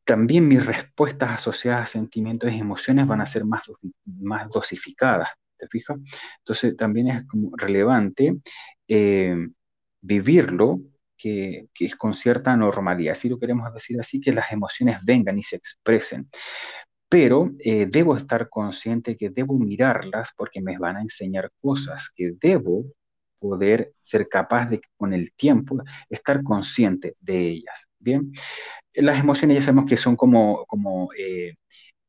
[0.05, 3.65] también mis respuestas asociadas a sentimientos y emociones van a ser más,
[4.05, 5.99] más dosificadas, ¿te fijas?
[6.39, 8.37] Entonces, también es como relevante
[8.87, 9.49] eh,
[10.03, 10.83] vivirlo,
[11.17, 15.37] que, que, es con cierta normalidad, si lo queremos decir así, que las emociones vengan
[15.37, 16.31] y se expresen
[17.13, 22.33] pero eh, debo estar consciente que debo mirarlas porque me van a enseñar cosas que
[22.41, 22.87] debo
[23.39, 25.77] poder ser capaz de, con el tiempo,
[26.09, 27.87] estar consciente de ellas.
[27.99, 28.33] Bien,
[28.95, 31.57] las emociones ya sabemos que son como, como eh,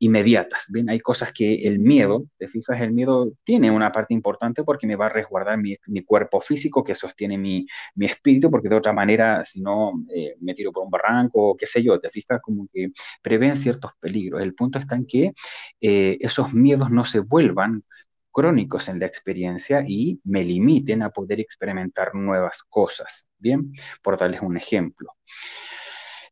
[0.03, 0.65] inmediatas.
[0.69, 4.85] Bien, hay cosas que el miedo, te fijas, el miedo tiene una parte importante porque
[4.85, 7.65] me va a resguardar mi, cuerpo físico que sostiene mi,
[7.99, 11.65] espíritu, porque de otra manera, si no, eh, me tiro por un barranco o qué
[11.65, 12.89] sé yo, te fijas, como que
[13.21, 14.41] prevén ciertos peligros.
[14.41, 15.33] El punto está en que
[15.79, 17.83] eh, esos miedos no se vuelvan
[18.31, 23.27] crónicos en la experiencia y me limiten a poder experimentar nuevas cosas.
[23.37, 25.15] Bien, por darles un ejemplo.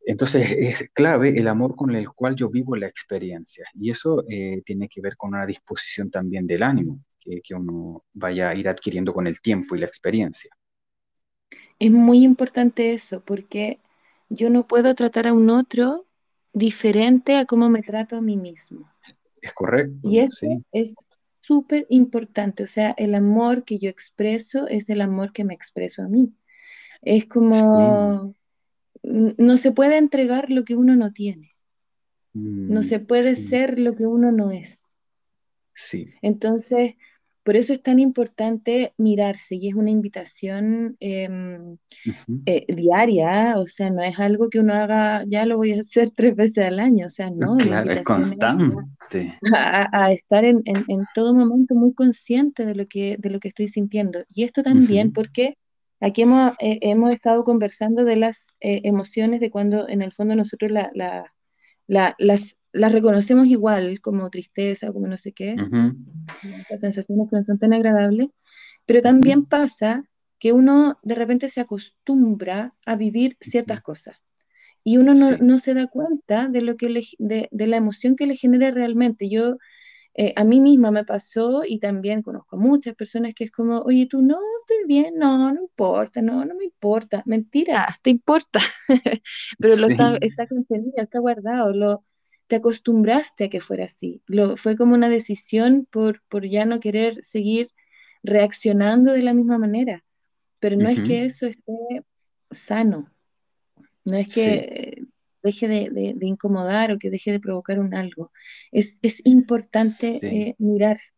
[0.06, 4.62] Entonces es clave el amor con el cual yo vivo la experiencia y eso eh,
[4.66, 8.68] tiene que ver con una disposición también del ánimo que, que, uno vaya a ir
[8.68, 10.49] adquiriendo con el tiempo y la experiencia.
[11.78, 13.80] Es muy importante eso porque
[14.30, 16.08] yo no puedo tratar a un otro
[16.54, 18.89] diferente a cómo me trato a mí mismo.
[19.41, 19.99] Es correcto.
[20.04, 20.95] Y eso es
[21.41, 26.04] súper importante, o sea, el amor que yo expreso es el amor que me expreso
[26.04, 26.34] a mí.
[27.02, 28.36] Es como
[29.04, 31.56] no se puede entregar lo que uno no tiene.
[32.34, 34.97] no mm, se puede ser lo que uno no es.
[35.74, 36.14] Sí.
[36.22, 36.95] Entonces,
[37.43, 41.78] por eso es tan importante mirarse y es una invitación em,
[42.45, 46.12] eh, diaria, o sea, no es algo que uno haga, ya lo voy a hacer
[46.16, 47.58] tres veces al año, o sea, no.
[47.58, 48.76] Claro, es constante.
[49.54, 50.64] A, estar en,
[51.16, 54.24] todo momento muy consciente de lo que, de lo que estoy sintiendo.
[54.34, 55.58] Y esto también porque
[56.02, 60.36] Aquí hemos, eh, hemos estado conversando de las eh, emociones, de cuando en el fondo
[60.36, 60.91] nosotros la,
[61.88, 65.56] las, las, reconocemos igual, como tristeza, como no sé qué,
[66.70, 68.30] las sensaciones que no son tan agradables,
[68.88, 70.04] pero también pasa
[70.39, 74.20] que uno de repente se acostumbra a vivir ciertas cosas
[74.84, 76.88] y uno no, no se da cuenta de, lo que
[77.20, 79.30] de, de, la emoción que le genera realmente.
[79.30, 79.58] Yo
[80.14, 83.80] eh, a mí misma me pasó y también conozco a muchas personas que es como,
[83.80, 87.24] oye, tú no, estoy bien, no, no importa, no, no me importa.
[87.26, 88.59] Mentira, te importa,
[89.59, 92.03] pero lo está, está contenido, está guardado, lo,
[92.47, 94.22] te acostumbraste a que fuera así.
[94.28, 97.70] Lo, fue como una decisión por, por ya no querer seguir
[98.24, 100.03] reaccionando de la misma manera.
[100.59, 102.03] Pero no es que eso esté
[102.51, 103.09] sano,
[104.05, 105.01] no es que
[105.44, 108.32] deje de, incomodar o que deje de provocar un algo.
[108.72, 111.14] Es, importante eh, mirarse.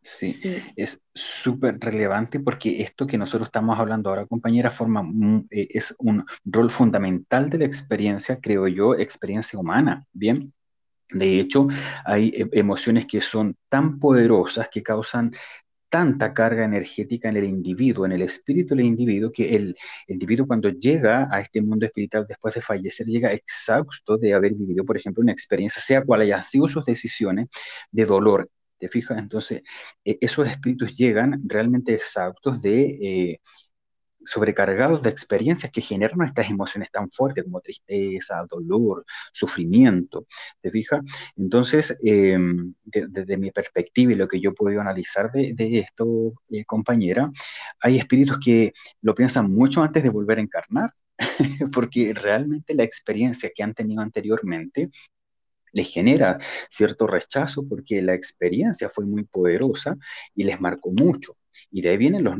[0.00, 0.36] Sí,
[0.76, 5.02] es súper relevante porque esto que nosotros estamos hablando ahora, compañera, forma
[5.50, 10.52] eh, es un rol fundamental de la experiencia, creo yo, experiencia humana, ¿bien?
[11.10, 11.68] De hecho,
[12.04, 15.32] hay eh, emociones que son tan poderosas que causan
[15.94, 19.76] tanta carga energética en el individuo, en el espíritu del individuo, que el,
[20.08, 24.84] individuo cuando llega a este mundo espiritual después de fallecer, llega exhausto de haber vivido,
[24.84, 27.46] por ejemplo, una experiencia, sea cual hayan sido sus decisiones,
[27.92, 28.50] de dolor.
[28.76, 29.18] ¿Te fijas?
[29.18, 29.62] Entonces,
[30.04, 33.40] e, esos espíritus llegan realmente exhaustos de eh,
[34.24, 40.26] sobrecargados de experiencias que generan estas emociones tan fuertes como tristeza, dolor, sufrimiento,
[40.60, 41.00] ¿te fijas?
[41.36, 47.30] Entonces, em, desde mi perspectiva y lo que yo he analizar de, esto, eh, compañera,
[47.80, 48.72] hay espíritus que
[49.02, 50.90] lo piensan mucho antes de volver a encarnar,
[51.72, 54.90] porque realmente la experiencia que han tenido anteriormente
[55.72, 56.38] les genera
[56.70, 59.96] cierto rechazo porque la experiencia fue muy poderosa
[60.34, 61.36] y les marcó mucho.
[61.70, 62.36] Y de ahí vienen los,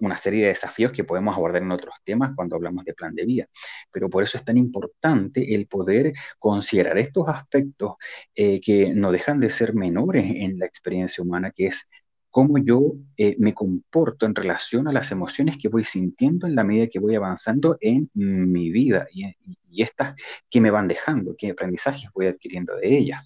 [0.00, 3.24] una serie de desafíos que podemos abordar en otros temas cuando hablamos de plan de
[3.24, 3.48] vida.
[3.90, 7.96] Pero por eso es tan importante el poder considerar estos aspectos
[8.34, 11.88] eh, que no dejan de ser menores en la experiencia humana, que es
[12.30, 16.64] cómo yo eh, me comporto en relación a las emociones que voy sintiendo en la
[16.64, 19.26] medida que voy avanzando en mi vida y,
[19.70, 20.14] y estas
[20.48, 23.20] que me van dejando, qué aprendizajes voy adquiriendo de ellas.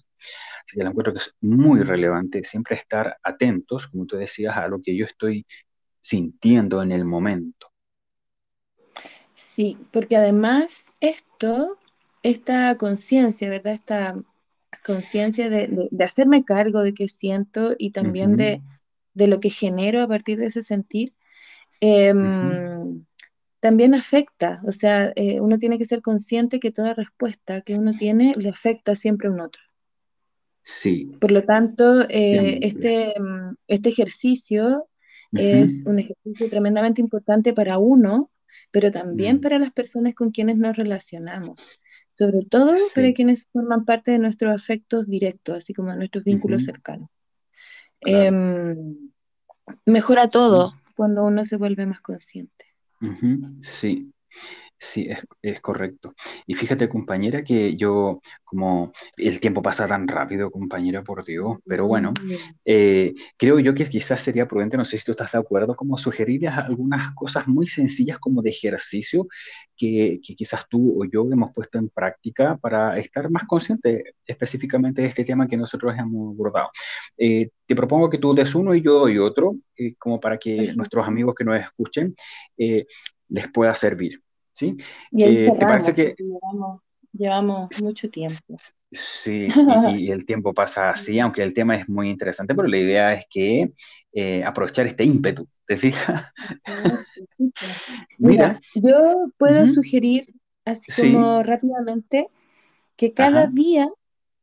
[0.65, 4.67] Así que lo encuentro que es muy relevante siempre estar atentos, como tú decías, a
[4.67, 5.45] lo que yo estoy
[6.07, 7.67] sintiendo en el momento.
[9.33, 11.77] Sí, porque además esto,
[12.23, 13.73] esta conciencia, ¿verdad?
[13.73, 14.15] Esta
[14.85, 18.61] conciencia de, hacerme cargo de qué siento y también de,
[19.15, 21.13] lo que genero a partir de ese sentir,
[21.81, 23.03] em,
[23.59, 24.61] también afecta.
[24.65, 28.47] O sea, eh, uno tiene que ser consciente que toda respuesta que uno tiene le
[28.47, 29.61] afecta siempre a un otro.
[30.63, 31.11] Sí.
[31.19, 33.13] Por lo tanto, eh, este,
[33.67, 34.87] este ejercicio
[35.33, 38.31] es un ejercicio tremendamente importante para uno,
[38.71, 39.41] pero también mm.
[39.41, 41.59] para las personas con quienes nos relacionamos.
[42.17, 46.63] Sobre todo para quienes forman parte de nuestros afectos directos, así como de nuestros vínculos
[46.63, 47.09] cercanos.
[48.01, 49.11] Em,
[49.85, 52.65] mejora todo cuando uno se vuelve más consciente.
[53.61, 54.11] Sí.
[54.79, 55.09] Sí,
[55.41, 56.13] es, correcto.
[56.45, 61.87] Y fíjate, compañera, que yo, como el tiempo pasa tan rápido, compañera, por Dios, pero
[61.87, 62.13] bueno,
[62.63, 65.97] eh, creo yo que quizás sería prudente, no sé si tú estás de acuerdo, como
[65.97, 69.27] sugerir algunas cosas muy sencillas como de ejercicio
[69.75, 75.01] que, que quizás tú o yo hemos puesto en práctica para estar más conscientes específicamente
[75.01, 76.69] de este tema que nosotros hemos abordado.
[77.17, 80.71] Eh, te propongo que tú des uno y yo doy otro, eh, como para que
[80.75, 82.15] nuestros amigos que nos escuchen
[83.29, 84.21] les pueda servir.
[84.57, 84.75] ¿Sí?
[85.11, 86.15] Y eh, ¿Te parece que
[87.13, 88.57] llevamos, mucho tiempo?
[88.91, 89.47] Sí,
[89.99, 93.25] y, el tiempo pasa así, aunque el tema es muy interesante, pero la idea es
[93.29, 93.71] que
[94.13, 96.33] eh, aprovechar este ímpetu, ¿te fijas?
[98.17, 100.33] Mira, yo puedo sugerir,
[100.65, 102.27] así como rápidamente,
[102.95, 103.87] que cada día,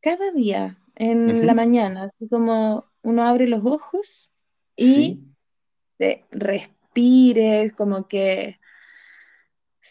[0.01, 4.31] cada día en la mañana, así como uno abre los ojos
[4.77, 5.21] y
[6.31, 8.59] respires, como que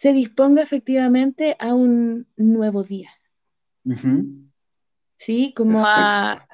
[0.03, 3.09] se disponga efectivamente a un nuevo día.
[5.15, 6.45] Sí, como a,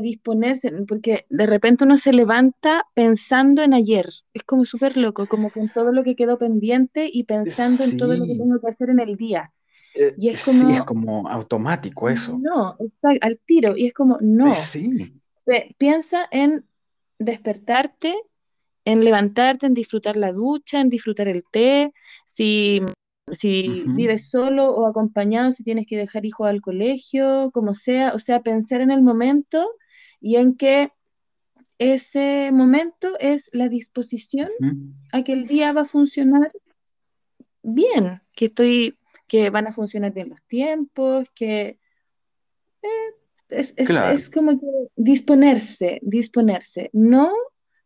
[0.00, 4.08] disponerse, porque de repente uno se levanta pensando en ayer.
[4.32, 8.16] Es como súper loco, como con todo lo que quedó pendiente y pensando en todo
[8.16, 9.52] lo que tengo que hacer en el día.
[9.96, 12.38] Eh, y es como, sí, es como automático eso.
[12.40, 13.76] No, está al tiro.
[13.76, 14.54] Y es como, no.
[14.54, 15.20] Sí.
[15.78, 16.64] Piensa en
[17.18, 18.14] despertarte
[18.84, 21.92] en levantarte, en disfrutar la ducha, en disfrutar el té,
[22.24, 22.82] si,
[23.30, 28.18] si vives solo o acompañado, si tienes que dejar hijos al colegio, como sea, o
[28.18, 29.70] sea, pensar en el momento
[30.20, 30.90] y en que
[31.78, 34.50] ese momento es la disposición
[35.12, 36.52] a que el día va a funcionar
[37.62, 41.78] bien, que estoy, que van a funcionar bien los tiempos, que
[42.82, 42.88] eh,
[43.48, 44.66] es, es, como que
[44.96, 47.32] disponerse, disponerse, no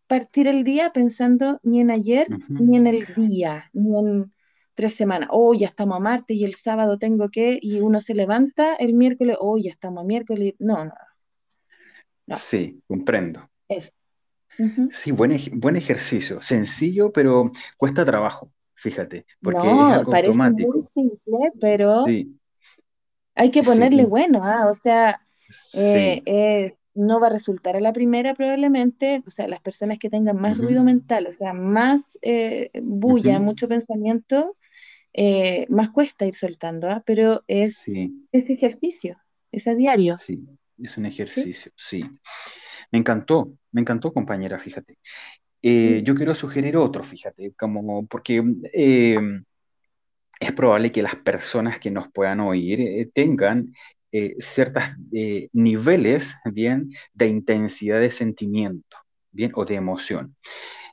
[0.07, 4.33] partir el día pensando ni en ayer, ni en el día, ni en
[4.75, 5.29] tres semanas.
[5.33, 8.95] Oh, ya estamos a martes y el sábado tengo que, y uno se levanta el
[8.95, 10.55] miércoles, oh, ya estamos a miércoles.
[10.59, 10.93] No, no.
[12.27, 12.37] no.
[12.37, 13.49] Sí, comprendo.
[13.69, 13.93] Es.
[14.91, 16.41] Sí, buen, buen ejercicio.
[16.41, 19.27] Sencillo, pero cuesta trabajo, fíjate.
[19.43, 22.05] Porque no, parece muy simple, pero
[23.35, 24.69] hay que ponerle bueno, ¿ah?
[24.71, 25.21] o sea,
[25.75, 30.11] eh, es no va a resultar a la primera probablemente, o sea, las personas que
[30.11, 34.57] tengan más ruido mental, o sea, más eh, bulla, mucho pensamiento,
[35.13, 37.03] eh, más cuesta ir soltando, ¿ah?
[37.07, 37.85] pero es,
[38.33, 39.19] ejercicio,
[39.53, 40.17] es a diario.
[40.19, 40.41] Sí,
[40.83, 42.03] es un ejercicio, ¿Sí?
[42.91, 44.99] Me encantó, me encantó compañera, fíjate.
[45.61, 48.43] Eh, yo quiero sugerir otro, fíjate, como porque
[50.39, 53.73] es probable que las personas que nos puedan oír tengan
[54.13, 58.97] eh, ciertos eh, niveles, bien, de intensidad de sentimiento,
[59.31, 60.37] bien, o de emoción.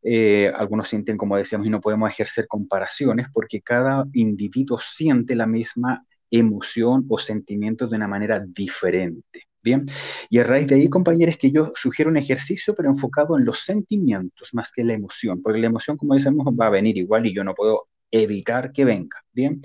[0.04, 5.48] Eh, algunos sienten, como decíamos, y no podemos ejercer comparaciones porque cada individuo siente la
[5.48, 9.44] misma emoción o sentimiento de una manera diferente.
[9.62, 9.86] Bien,
[10.30, 13.60] y a raíz de ahí, compañeros, que yo sugiero un ejercicio, pero enfocado en los
[13.60, 17.34] sentimientos más que la emoción, porque la emoción, como decimos, va a venir igual y
[17.34, 19.24] yo no puedo evitar que venga.
[19.32, 19.62] Bien,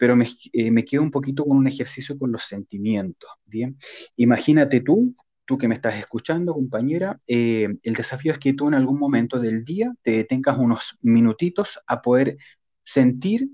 [0.00, 3.76] pero eh, me, quedo un poquito con un ejercicio con los sentimientos, ¿bien?
[4.16, 8.74] Imagínate tú, tú que me estás escuchando, compañera, eh, el desafío es que tú en
[8.74, 12.38] algún momento del día te detengas unos minutitos a poder
[12.82, 13.50] sentir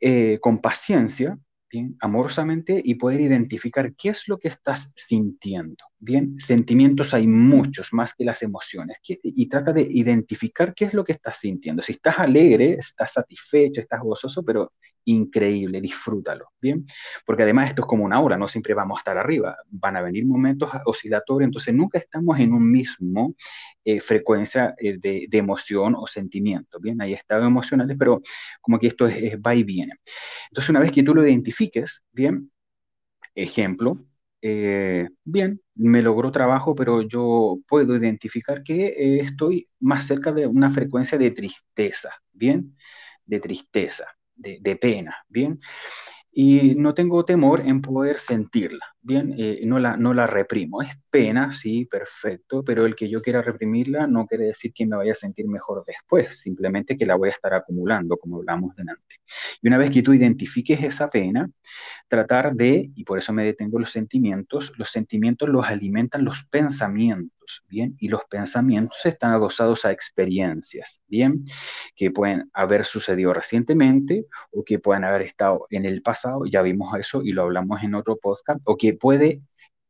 [0.00, 1.38] eh, con paciencia
[1.70, 5.84] bien, amorosamente y poder identificar qué es lo que estás sintiendo.
[6.02, 11.04] Bien, sentimientos hay muchos más que las emociones y trata de identificar qué es lo
[11.04, 11.82] que estás sintiendo.
[11.82, 14.72] Si estás alegre, estás satisfecho, estás gozoso, pero
[15.04, 16.86] increíble, disfrútalo, ¿bien?
[17.26, 20.00] Porque además esto es como una ola, no siempre vamos a estar arriba, van a
[20.00, 23.34] venir momentos oscilatorios, entonces nunca estamos en un mismo
[23.84, 27.02] eh, frecuencia eh, de, emoción o sentimiento, ¿bien?
[27.02, 28.22] Hay estados emocionales, pero
[28.62, 29.96] como que esto es, va y viene.
[30.48, 32.50] Entonces una vez que tú lo identifiques, ¿bien?
[33.34, 33.98] Ejemplo,
[34.42, 40.70] eh, bien, me logró trabajo, pero yo puedo identificar que estoy más cerca de una
[40.70, 42.76] frecuencia de tristeza, ¿bien?
[43.26, 44.06] De tristeza
[44.40, 45.60] de, pena, ¿bien?
[46.32, 49.34] Y no tengo temor en poder sentirla, ¿bien?
[49.36, 50.80] Eh, no, la, no la reprimo.
[50.80, 54.96] Es pena, sí, perfecto, pero el que yo quiera reprimirla no quiere decir que me
[54.96, 59.16] vaya a sentir mejor después, simplemente que la voy a estar acumulando, como hablamos delante.
[59.60, 61.50] Y una vez que tú identifiques esa pena,
[62.06, 67.39] tratar de, y por eso me detengo los sentimientos, los sentimientos los alimentan los pensamientos,
[67.68, 67.96] ¿bien?
[67.98, 71.44] Y los pensamientos están adosados a experiencias, ¿bien?
[71.96, 76.96] Que pueden haber sucedido recientemente o que pueden haber estado en el pasado, ya vimos
[76.98, 79.42] eso y lo hablamos en otro podcast, o que puede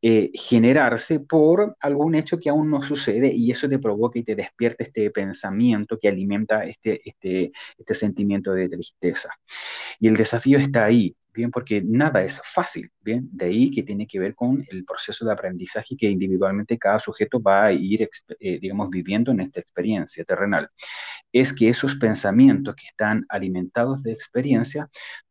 [0.03, 4.35] eh, generarse por algún hecho que aún no sucede y eso te provoca y te
[4.35, 9.29] despierta este pensamiento que alimenta este, este, este sentimiento de tristeza.
[9.99, 14.07] Y el desafío está ahí, bien, porque nada es fácil, bien, de ahí que tiene
[14.07, 18.09] que ver con el proceso de aprendizaje que individualmente cada sujeto va a ir,
[18.39, 20.69] eh, digamos, viviendo en esta experiencia terrenal.
[21.31, 24.89] Es que esos pensamientos que están alimentados de experiencia,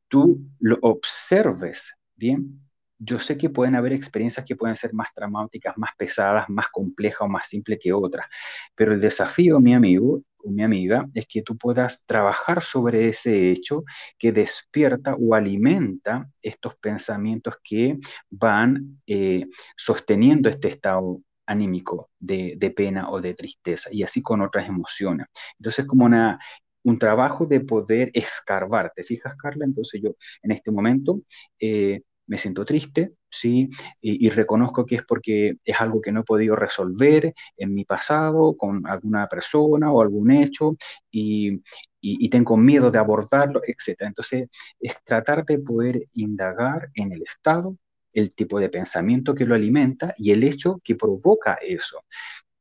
[0.09, 2.61] tú lo observes, bien,
[2.99, 7.23] yo sé que pueden haber experiencias que pueden ser más traumáticas, más pesadas, más complejas
[7.23, 8.27] o más simples que otras,
[8.75, 13.84] pero el desafío, mi amigo mi amiga, es que tú puedas trabajar sobre ese hecho
[14.18, 17.99] que despierta o alimenta estos pensamientos que
[18.30, 24.41] van eh, sosteniendo este estado anímico de, de, pena o de tristeza, y así con
[24.41, 25.26] otras emociones.
[25.59, 26.38] Entonces, como una,
[26.82, 29.64] un trabajo de poder escarbar, ¿te fijas, Carla?
[29.64, 30.11] Entonces yo
[30.43, 31.22] en este momento
[31.61, 33.68] eh, me siento triste, ¿sí?
[34.01, 38.57] Y, reconozco que es porque es algo que no he podido resolver en mi pasado
[38.57, 40.76] con alguna persona o algún hecho
[41.11, 41.62] y,
[42.01, 44.03] y, tengo miedo de abordarlo, etc.
[44.03, 44.49] Entonces,
[44.81, 47.76] es tratar de poder indagar en el estado,
[48.12, 52.05] el tipo de pensamiento que lo alimenta y el hecho que provoca eso.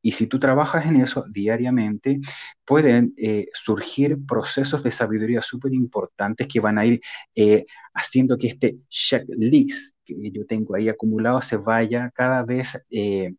[0.02, 2.20] Y si tú trabajas en eso diariamente,
[2.66, 7.02] pueden eh, surgir procesos de sabiduría súper importantes que van a ir
[7.36, 13.34] eh, haciendo que este checklist que yo tengo ahí acumulado se vaya cada vez eh,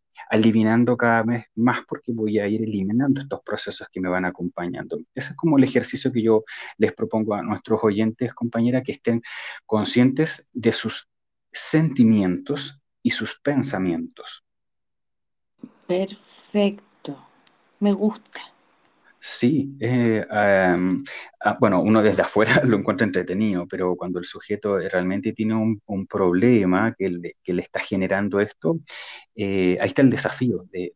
[0.97, 4.99] cada vez más porque voy a ir eliminando estos procesos que me van acompañando.
[5.15, 6.43] Ese es como el ejercicio que yo
[6.77, 9.21] les propongo a nuestros oyentes, compañera, que estén
[9.65, 11.09] conscientes de sus
[11.51, 14.43] sentimientos y sus pensamientos.
[15.87, 16.40] Perfecto,
[17.79, 18.41] me gusta.
[19.23, 20.77] Sí, eh, ah,
[21.59, 26.93] bueno, uno desde afuera lo encuentra entretenido, pero cuando el sujeto realmente tiene un, problema
[26.97, 28.79] que le, está generando esto,
[29.35, 30.93] eh, ahí está el desafío de,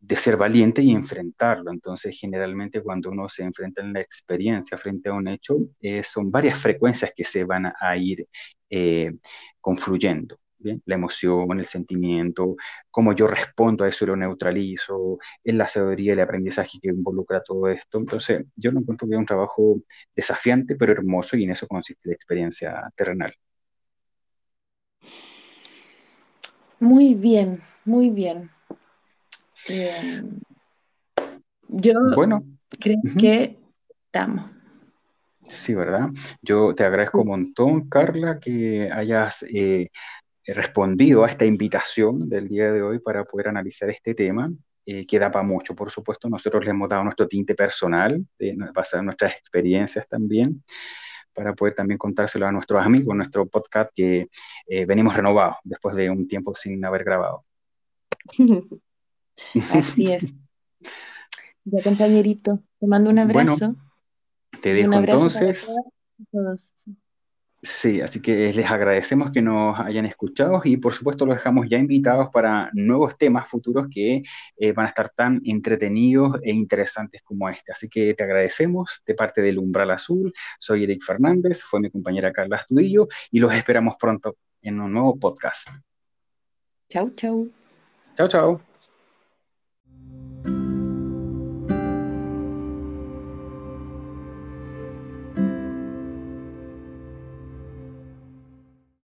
[0.00, 1.72] de, ser valiente y enfrentarlo.
[1.72, 6.30] Entonces, generalmente cuando uno se enfrenta en la experiencia frente a un hecho, eh, son
[6.30, 8.26] varias frecuencias que se van a ir
[9.60, 12.56] confluyendo la emoción, el sentimiento,
[12.90, 16.88] cómo yo respondo a eso y lo neutralizo, en la sabiduría y el aprendizaje que
[16.88, 17.98] involucra todo esto.
[17.98, 19.80] Entonces, yo lo encuentro que es un trabajo
[20.14, 23.34] desafiante, pero hermoso, y en eso consiste la experiencia terrenal.
[26.78, 28.48] Muy bien, muy bien.
[29.68, 30.40] Em,
[31.68, 32.42] yo bueno,
[32.80, 33.58] creo que
[34.06, 34.50] estamos.
[35.50, 36.08] Sí, ¿verdad?
[36.42, 39.90] Yo te agradezco un montón, Carla, que hayas eh,
[40.54, 44.52] respondido a esta invitación del día de hoy para poder analizar este tema,
[44.86, 46.28] eh, que da para mucho, por supuesto.
[46.28, 48.24] Nosotros le hemos dado nuestro tinte personal,
[48.74, 50.64] basado en nuestras experiencias también,
[51.32, 54.28] para poder también contárselo a nuestros amigos, nuestro podcast que
[54.66, 57.44] eh, venimos renovados después de un tiempo sin haber grabado.
[59.72, 60.26] Así es.
[61.64, 63.76] Ya, compañerito, te mando un abrazo.
[64.62, 65.70] te dejo entonces.
[67.62, 71.76] Sí, así que les agradecemos que nos hayan escuchado y por supuesto los dejamos ya
[71.76, 74.22] invitados para nuevos temas futuros que
[74.56, 77.70] eh, van a estar tan entretenidos e interesantes como este.
[77.72, 80.32] Así que te agradecemos de parte del Umbral Azul.
[80.58, 85.18] Soy Eric Fernández, fue mi compañera Carla Astudillo y los esperamos pronto en un nuevo
[85.18, 85.68] podcast.
[86.88, 87.50] Chau, chau.
[88.16, 88.60] Chau, chau.